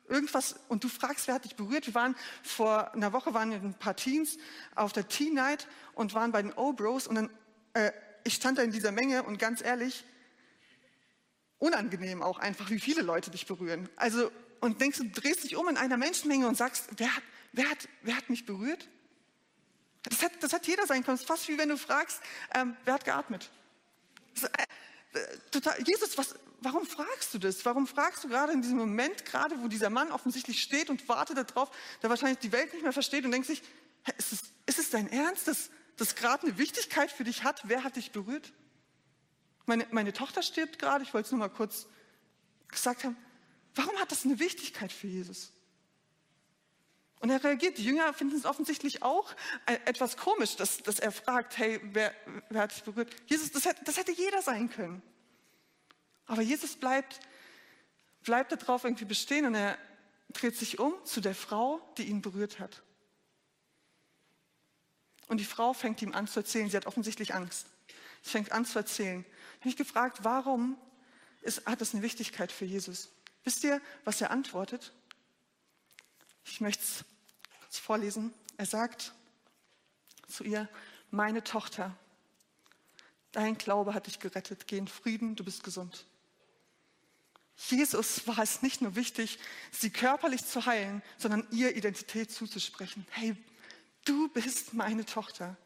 irgendwas 0.08 0.56
und 0.68 0.84
du 0.84 0.88
fragst, 0.88 1.26
wer 1.26 1.34
hat 1.34 1.44
dich 1.44 1.56
berührt? 1.56 1.86
Wir 1.86 1.94
waren 1.94 2.16
vor 2.42 2.94
einer 2.94 3.12
Woche 3.12 3.34
waren 3.34 3.52
ein 3.52 3.74
paar 3.74 3.96
Teens 3.96 4.38
auf 4.74 4.92
der 4.92 5.08
Teen 5.08 5.34
Night 5.34 5.68
und 5.94 6.14
waren 6.14 6.32
bei 6.32 6.42
den 6.42 6.52
O-Bros 6.52 7.06
und 7.06 7.14
dann 7.14 7.30
äh, 7.74 7.92
ich 8.24 8.34
stand 8.34 8.58
da 8.58 8.62
in 8.62 8.72
dieser 8.72 8.92
Menge 8.92 9.22
und 9.22 9.38
ganz 9.38 9.62
ehrlich 9.62 10.04
unangenehm 11.58 12.22
auch 12.22 12.38
einfach, 12.38 12.70
wie 12.70 12.80
viele 12.80 13.02
Leute 13.02 13.30
dich 13.30 13.46
berühren. 13.46 13.88
Also 13.96 14.30
und 14.60 14.80
denkst 14.80 14.98
du 14.98 15.08
drehst 15.08 15.44
dich 15.44 15.56
um 15.56 15.68
in 15.68 15.76
einer 15.76 15.96
Menschenmenge 15.96 16.46
und 16.46 16.56
sagst, 16.56 16.88
wer 16.96 17.14
hat 17.14 17.22
wer 17.52 17.70
hat, 17.70 17.88
wer 18.02 18.16
hat 18.16 18.30
mich 18.30 18.44
berührt? 18.44 18.88
Das 20.02 20.22
hat, 20.22 20.32
das 20.40 20.52
hat 20.52 20.66
jeder 20.66 20.86
sein 20.86 21.04
können. 21.04 21.16
Es 21.16 21.22
ist 21.22 21.26
fast 21.26 21.48
wie 21.48 21.58
wenn 21.58 21.68
du 21.68 21.76
fragst, 21.76 22.20
ähm, 22.54 22.76
wer 22.84 22.94
hat 22.94 23.04
geatmet? 23.04 23.50
Total, 25.50 25.82
Jesus, 25.86 26.18
was, 26.18 26.34
warum 26.60 26.86
fragst 26.86 27.32
du 27.32 27.38
das? 27.38 27.64
Warum 27.64 27.86
fragst 27.86 28.24
du 28.24 28.28
gerade 28.28 28.52
in 28.52 28.62
diesem 28.62 28.76
Moment, 28.76 29.24
gerade 29.24 29.60
wo 29.62 29.68
dieser 29.68 29.90
Mann 29.90 30.12
offensichtlich 30.12 30.62
steht 30.62 30.90
und 30.90 31.08
wartet 31.08 31.50
darauf, 31.50 31.70
der 32.02 32.10
wahrscheinlich 32.10 32.38
die 32.38 32.52
Welt 32.52 32.72
nicht 32.72 32.82
mehr 32.82 32.92
versteht 32.92 33.24
und 33.24 33.32
denkt 33.32 33.46
sich, 33.46 33.62
ist 34.18 34.32
es, 34.32 34.42
ist 34.66 34.78
es 34.78 34.90
dein 34.90 35.08
Ernst, 35.10 35.48
dass 35.48 35.70
das 35.96 36.14
gerade 36.14 36.46
eine 36.46 36.58
Wichtigkeit 36.58 37.10
für 37.10 37.24
dich 37.24 37.42
hat? 37.42 37.62
Wer 37.64 37.84
hat 37.84 37.96
dich 37.96 38.12
berührt? 38.12 38.52
Meine, 39.66 39.86
meine 39.90 40.12
Tochter 40.12 40.42
stirbt 40.42 40.78
gerade, 40.78 41.04
ich 41.04 41.12
wollte 41.12 41.26
es 41.26 41.32
nur 41.32 41.40
mal 41.40 41.48
kurz 41.48 41.86
gesagt 42.68 43.04
haben. 43.04 43.16
Warum 43.74 43.96
hat 43.98 44.10
das 44.10 44.24
eine 44.24 44.38
Wichtigkeit 44.38 44.92
für 44.92 45.06
Jesus? 45.06 45.52
Und 47.20 47.30
er 47.30 47.42
reagiert. 47.42 47.78
Die 47.78 47.84
Jünger 47.84 48.12
finden 48.12 48.36
es 48.36 48.44
offensichtlich 48.44 49.02
auch 49.02 49.32
äh, 49.66 49.78
etwas 49.86 50.16
komisch, 50.16 50.56
dass, 50.56 50.78
dass 50.78 50.98
er 50.98 51.10
fragt, 51.10 51.58
hey, 51.58 51.80
wer, 51.92 52.14
wer 52.48 52.62
hat 52.62 52.74
dich 52.74 52.82
berührt? 52.84 53.14
Jesus, 53.26 53.50
das 53.50 53.64
hätte, 53.64 53.82
das 53.84 53.96
hätte 53.96 54.12
jeder 54.12 54.40
sein 54.42 54.70
können. 54.70 55.02
Aber 56.26 56.42
Jesus 56.42 56.76
bleibt, 56.76 57.20
bleibt 58.22 58.52
darauf 58.52 58.84
irgendwie 58.84 59.04
bestehen 59.04 59.46
und 59.46 59.54
er 59.54 59.78
dreht 60.32 60.56
sich 60.56 60.78
um 60.78 60.94
zu 61.04 61.20
der 61.20 61.34
Frau, 61.34 61.80
die 61.96 62.04
ihn 62.04 62.22
berührt 62.22 62.60
hat. 62.60 62.82
Und 65.26 65.38
die 65.38 65.44
Frau 65.44 65.72
fängt 65.72 66.00
ihm 66.02 66.14
an 66.14 66.26
zu 66.26 66.40
erzählen. 66.40 66.70
Sie 66.70 66.76
hat 66.76 66.86
offensichtlich 66.86 67.34
Angst. 67.34 67.66
Sie 68.22 68.30
fängt 68.30 68.52
an 68.52 68.64
zu 68.64 68.78
erzählen. 68.78 69.20
Ich 69.20 69.60
habe 69.60 69.68
mich 69.68 69.76
gefragt, 69.76 70.18
warum 70.22 70.76
ist, 71.42 71.66
hat 71.66 71.80
das 71.80 71.94
eine 71.94 72.02
Wichtigkeit 72.02 72.52
für 72.52 72.64
Jesus? 72.64 73.10
Wisst 73.44 73.64
ihr, 73.64 73.80
was 74.04 74.20
er 74.20 74.30
antwortet? 74.30 74.92
Ich 76.50 76.60
möchte 76.60 76.82
es 76.82 77.04
kurz 77.60 77.78
vorlesen. 77.78 78.32
Er 78.56 78.66
sagt 78.66 79.12
zu 80.26 80.44
ihr, 80.44 80.68
meine 81.10 81.44
Tochter, 81.44 81.96
dein 83.32 83.56
Glaube 83.56 83.94
hat 83.94 84.06
dich 84.06 84.18
gerettet. 84.18 84.66
Geh 84.66 84.78
in 84.78 84.88
Frieden, 84.88 85.36
du 85.36 85.44
bist 85.44 85.62
gesund. 85.62 86.06
Jesus 87.56 88.26
war 88.26 88.38
es 88.38 88.62
nicht 88.62 88.80
nur 88.80 88.94
wichtig, 88.94 89.38
sie 89.72 89.90
körperlich 89.90 90.44
zu 90.44 90.64
heilen, 90.64 91.02
sondern 91.18 91.46
ihr 91.50 91.76
Identität 91.76 92.30
zuzusprechen. 92.30 93.06
Hey, 93.10 93.36
du 94.04 94.28
bist 94.28 94.74
meine 94.74 95.04
Tochter. 95.04 95.56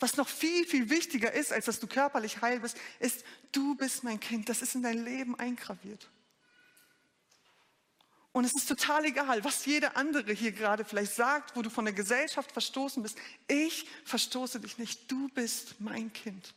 Was 0.00 0.16
noch 0.16 0.28
viel, 0.28 0.66
viel 0.66 0.90
wichtiger 0.90 1.32
ist, 1.32 1.52
als 1.52 1.66
dass 1.66 1.80
du 1.80 1.86
körperlich 1.86 2.40
heil 2.40 2.60
bist, 2.60 2.76
ist, 2.98 3.24
du 3.52 3.74
bist 3.76 4.04
mein 4.04 4.20
Kind. 4.20 4.48
Das 4.48 4.62
ist 4.62 4.74
in 4.74 4.82
dein 4.82 5.04
Leben 5.04 5.38
eingraviert. 5.38 6.08
Und 8.34 8.44
es 8.44 8.52
ist 8.52 8.68
total 8.68 9.04
egal, 9.04 9.44
was 9.44 9.64
jeder 9.64 9.96
andere 9.96 10.32
hier 10.32 10.50
gerade 10.50 10.84
vielleicht 10.84 11.14
sagt, 11.14 11.54
wo 11.54 11.62
du 11.62 11.70
von 11.70 11.84
der 11.84 11.94
Gesellschaft 11.94 12.50
verstoßen 12.50 13.00
bist. 13.00 13.16
Ich 13.46 13.86
verstoße 14.04 14.58
dich 14.58 14.76
nicht. 14.76 15.08
Du 15.08 15.28
bist 15.28 15.76
mein 15.80 16.12
Kind. 16.12 16.52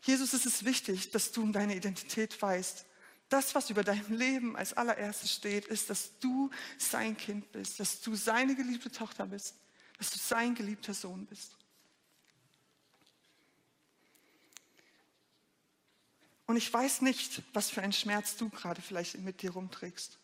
Jesus, 0.00 0.32
es 0.32 0.46
ist 0.46 0.64
wichtig, 0.64 1.10
dass 1.10 1.30
du 1.30 1.42
um 1.42 1.52
deine 1.52 1.76
Identität 1.76 2.40
weißt. 2.40 2.86
Das, 3.28 3.54
was 3.54 3.68
über 3.68 3.84
deinem 3.84 4.16
Leben 4.16 4.56
als 4.56 4.72
allererstes 4.72 5.30
steht, 5.34 5.66
ist, 5.66 5.90
dass 5.90 6.18
du 6.20 6.50
sein 6.78 7.18
Kind 7.18 7.52
bist, 7.52 7.78
dass 7.78 8.00
du 8.00 8.14
seine 8.14 8.56
geliebte 8.56 8.90
Tochter 8.90 9.26
bist, 9.26 9.56
dass 9.98 10.10
du 10.10 10.18
sein 10.18 10.54
geliebter 10.54 10.94
Sohn 10.94 11.26
bist. 11.26 11.58
Und 16.52 16.58
ich 16.58 16.70
weiß 16.70 17.00
nicht, 17.00 17.40
was 17.54 17.70
für 17.70 17.80
einen 17.80 17.94
Schmerz 17.94 18.36
du 18.36 18.50
gerade 18.50 18.82
vielleicht 18.82 19.18
mit 19.20 19.40
dir 19.40 19.52
rumträgst. 19.52 20.18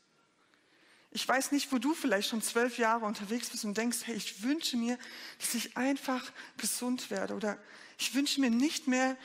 Ich 1.11 1.27
weiß 1.27 1.53
nicht, 1.53 1.73
wo 1.73 1.79
du 1.79 1.95
vielleicht 1.95 2.29
schon 2.29 2.43
zwölf 2.43 2.77
Jahre 2.77 3.07
unterwegs 3.07 3.49
bist 3.49 3.65
und 3.65 3.79
denkst, 3.79 4.01
hey, 4.05 4.15
ich 4.15 4.43
wünsche 4.43 4.77
mir, 4.77 4.99
dass 5.41 5.55
ich 5.55 5.79
einfach 5.79 6.31
gesund 6.59 7.11
werde 7.11 7.35
oder 7.35 7.57
ich 7.97 8.15
wünsche 8.15 8.43
mir 8.43 8.51
nicht 8.51 8.89
mehr 8.89 9.17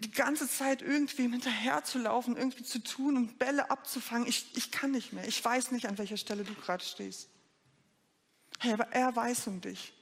die 0.00 0.10
ganze 0.10 0.46
Zeit 0.46 0.82
irgendwie 0.82 1.22
hinterher 1.22 1.84
zu 1.84 1.98
laufen, 1.98 2.36
irgendwie 2.36 2.64
zu 2.64 2.80
tun 2.80 3.16
und 3.16 3.38
Bälle 3.38 3.70
abzufangen. 3.70 4.28
Ich, 4.28 4.54
ich 4.54 4.70
kann 4.70 4.90
nicht 4.90 5.14
mehr. 5.14 5.26
Ich 5.26 5.42
weiß 5.42 5.70
nicht, 5.70 5.86
an 5.86 5.96
welcher 5.96 6.18
Stelle 6.18 6.44
du 6.44 6.52
gerade 6.52 6.84
stehst. 6.84 7.30
Hey, 8.58 8.74
aber 8.74 8.92
er 8.92 9.16
weiß 9.16 9.46
um 9.46 9.62
dich. 9.62 9.94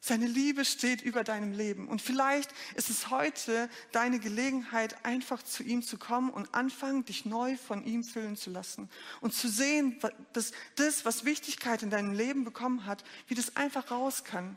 Seine 0.00 0.26
Liebe 0.26 0.64
steht 0.64 1.02
über 1.02 1.24
deinem 1.24 1.52
Leben. 1.52 1.88
Und 1.88 2.00
vielleicht 2.00 2.50
ist 2.76 2.88
es 2.88 3.10
heute 3.10 3.68
deine 3.90 4.20
Gelegenheit, 4.20 5.04
einfach 5.04 5.42
zu 5.42 5.64
ihm 5.64 5.82
zu 5.82 5.98
kommen 5.98 6.30
und 6.30 6.54
anfangen, 6.54 7.04
dich 7.04 7.24
neu 7.24 7.56
von 7.56 7.84
ihm 7.84 8.04
füllen 8.04 8.36
zu 8.36 8.50
lassen. 8.50 8.88
Und 9.20 9.34
zu 9.34 9.48
sehen, 9.48 9.98
dass 10.32 10.52
das, 10.76 11.04
was 11.04 11.24
Wichtigkeit 11.24 11.82
in 11.82 11.90
deinem 11.90 12.12
Leben 12.12 12.44
bekommen 12.44 12.86
hat, 12.86 13.02
wie 13.26 13.34
das 13.34 13.56
einfach 13.56 13.90
raus 13.90 14.22
kann. 14.22 14.56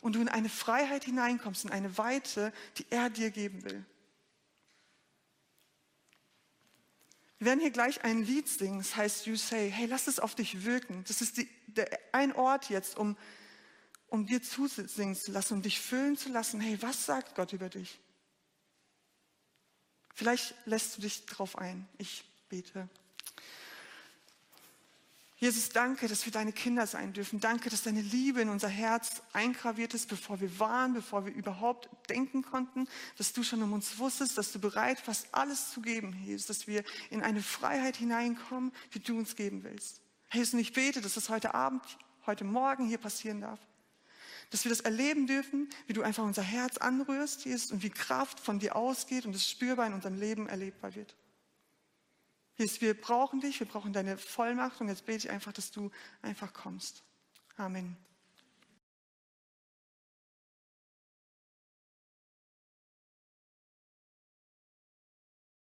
Und 0.00 0.14
du 0.14 0.20
in 0.20 0.28
eine 0.28 0.48
Freiheit 0.48 1.04
hineinkommst, 1.04 1.64
in 1.64 1.70
eine 1.70 1.98
Weite, 1.98 2.52
die 2.78 2.86
er 2.88 3.10
dir 3.10 3.30
geben 3.30 3.64
will. 3.64 3.84
Wir 7.38 7.46
werden 7.46 7.60
hier 7.60 7.70
gleich 7.70 8.02
ein 8.02 8.24
Lied 8.24 8.48
singen, 8.48 8.78
das 8.78 8.96
heißt 8.96 9.26
You 9.26 9.36
Say. 9.36 9.70
Hey, 9.70 9.86
lass 9.86 10.08
es 10.08 10.18
auf 10.18 10.34
dich 10.34 10.64
wirken. 10.64 11.04
Das 11.06 11.20
ist 11.20 11.36
die, 11.36 11.48
der, 11.68 11.88
ein 12.12 12.34
Ort 12.34 12.68
jetzt, 12.68 12.96
um 12.96 13.16
um 14.08 14.26
dir 14.26 14.42
zusingen 14.42 15.14
zu 15.14 15.32
lassen, 15.32 15.54
um 15.54 15.62
dich 15.62 15.80
füllen 15.80 16.16
zu 16.16 16.30
lassen, 16.30 16.60
hey, 16.60 16.80
was 16.80 17.06
sagt 17.06 17.34
Gott 17.34 17.52
über 17.52 17.68
dich? 17.68 17.98
Vielleicht 20.14 20.54
lässt 20.66 20.96
du 20.96 21.02
dich 21.02 21.26
darauf 21.26 21.56
ein. 21.58 21.86
Ich 21.98 22.24
bete. 22.48 22.88
Jesus, 25.36 25.68
danke, 25.68 26.08
dass 26.08 26.24
wir 26.24 26.32
deine 26.32 26.52
Kinder 26.52 26.88
sein 26.88 27.12
dürfen. 27.12 27.38
Danke, 27.38 27.70
dass 27.70 27.84
deine 27.84 28.00
Liebe 28.00 28.40
in 28.40 28.48
unser 28.48 28.66
Herz 28.66 29.22
eingraviert 29.32 29.94
ist, 29.94 30.08
bevor 30.08 30.40
wir 30.40 30.58
waren, 30.58 30.94
bevor 30.94 31.26
wir 31.26 31.32
überhaupt 31.32 31.88
denken 32.10 32.42
konnten, 32.42 32.88
dass 33.18 33.32
du 33.32 33.44
schon 33.44 33.62
um 33.62 33.72
uns 33.72 33.98
wusstest, 33.98 34.36
dass 34.36 34.50
du 34.50 34.58
bereit 34.58 35.06
warst, 35.06 35.28
alles 35.30 35.70
zu 35.70 35.80
geben, 35.80 36.20
Jesus, 36.24 36.46
dass 36.46 36.66
wir 36.66 36.82
in 37.10 37.22
eine 37.22 37.40
Freiheit 37.40 37.96
hineinkommen, 37.96 38.72
die 38.94 39.00
du 39.00 39.16
uns 39.16 39.36
geben 39.36 39.62
willst. 39.62 40.00
Jesus, 40.32 40.54
und 40.54 40.60
ich 40.60 40.72
bete, 40.72 41.00
dass 41.00 41.14
das 41.14 41.28
heute 41.28 41.54
Abend, 41.54 41.82
heute 42.26 42.42
Morgen 42.42 42.88
hier 42.88 42.98
passieren 42.98 43.40
darf 43.40 43.60
dass 44.50 44.64
wir 44.64 44.70
das 44.70 44.80
erleben 44.80 45.26
dürfen, 45.26 45.68
wie 45.86 45.92
du 45.92 46.02
einfach 46.02 46.24
unser 46.24 46.42
Herz 46.42 46.78
anrührst, 46.78 47.44
Jesus, 47.44 47.70
und 47.70 47.82
wie 47.82 47.90
Kraft 47.90 48.40
von 48.40 48.58
dir 48.58 48.76
ausgeht 48.76 49.26
und 49.26 49.34
es 49.34 49.48
spürbar 49.48 49.86
in 49.86 49.92
unserem 49.92 50.18
Leben 50.18 50.48
erlebbar 50.48 50.94
wird. 50.94 51.16
Jesus, 52.56 52.80
wir 52.80 53.00
brauchen 53.00 53.40
dich, 53.40 53.60
wir 53.60 53.68
brauchen 53.68 53.92
deine 53.92 54.18
Vollmacht 54.18 54.80
und 54.80 54.88
jetzt 54.88 55.06
bete 55.06 55.26
ich 55.26 55.30
einfach, 55.30 55.52
dass 55.52 55.70
du 55.70 55.90
einfach 56.22 56.52
kommst. 56.52 57.04
Amen. 57.56 57.96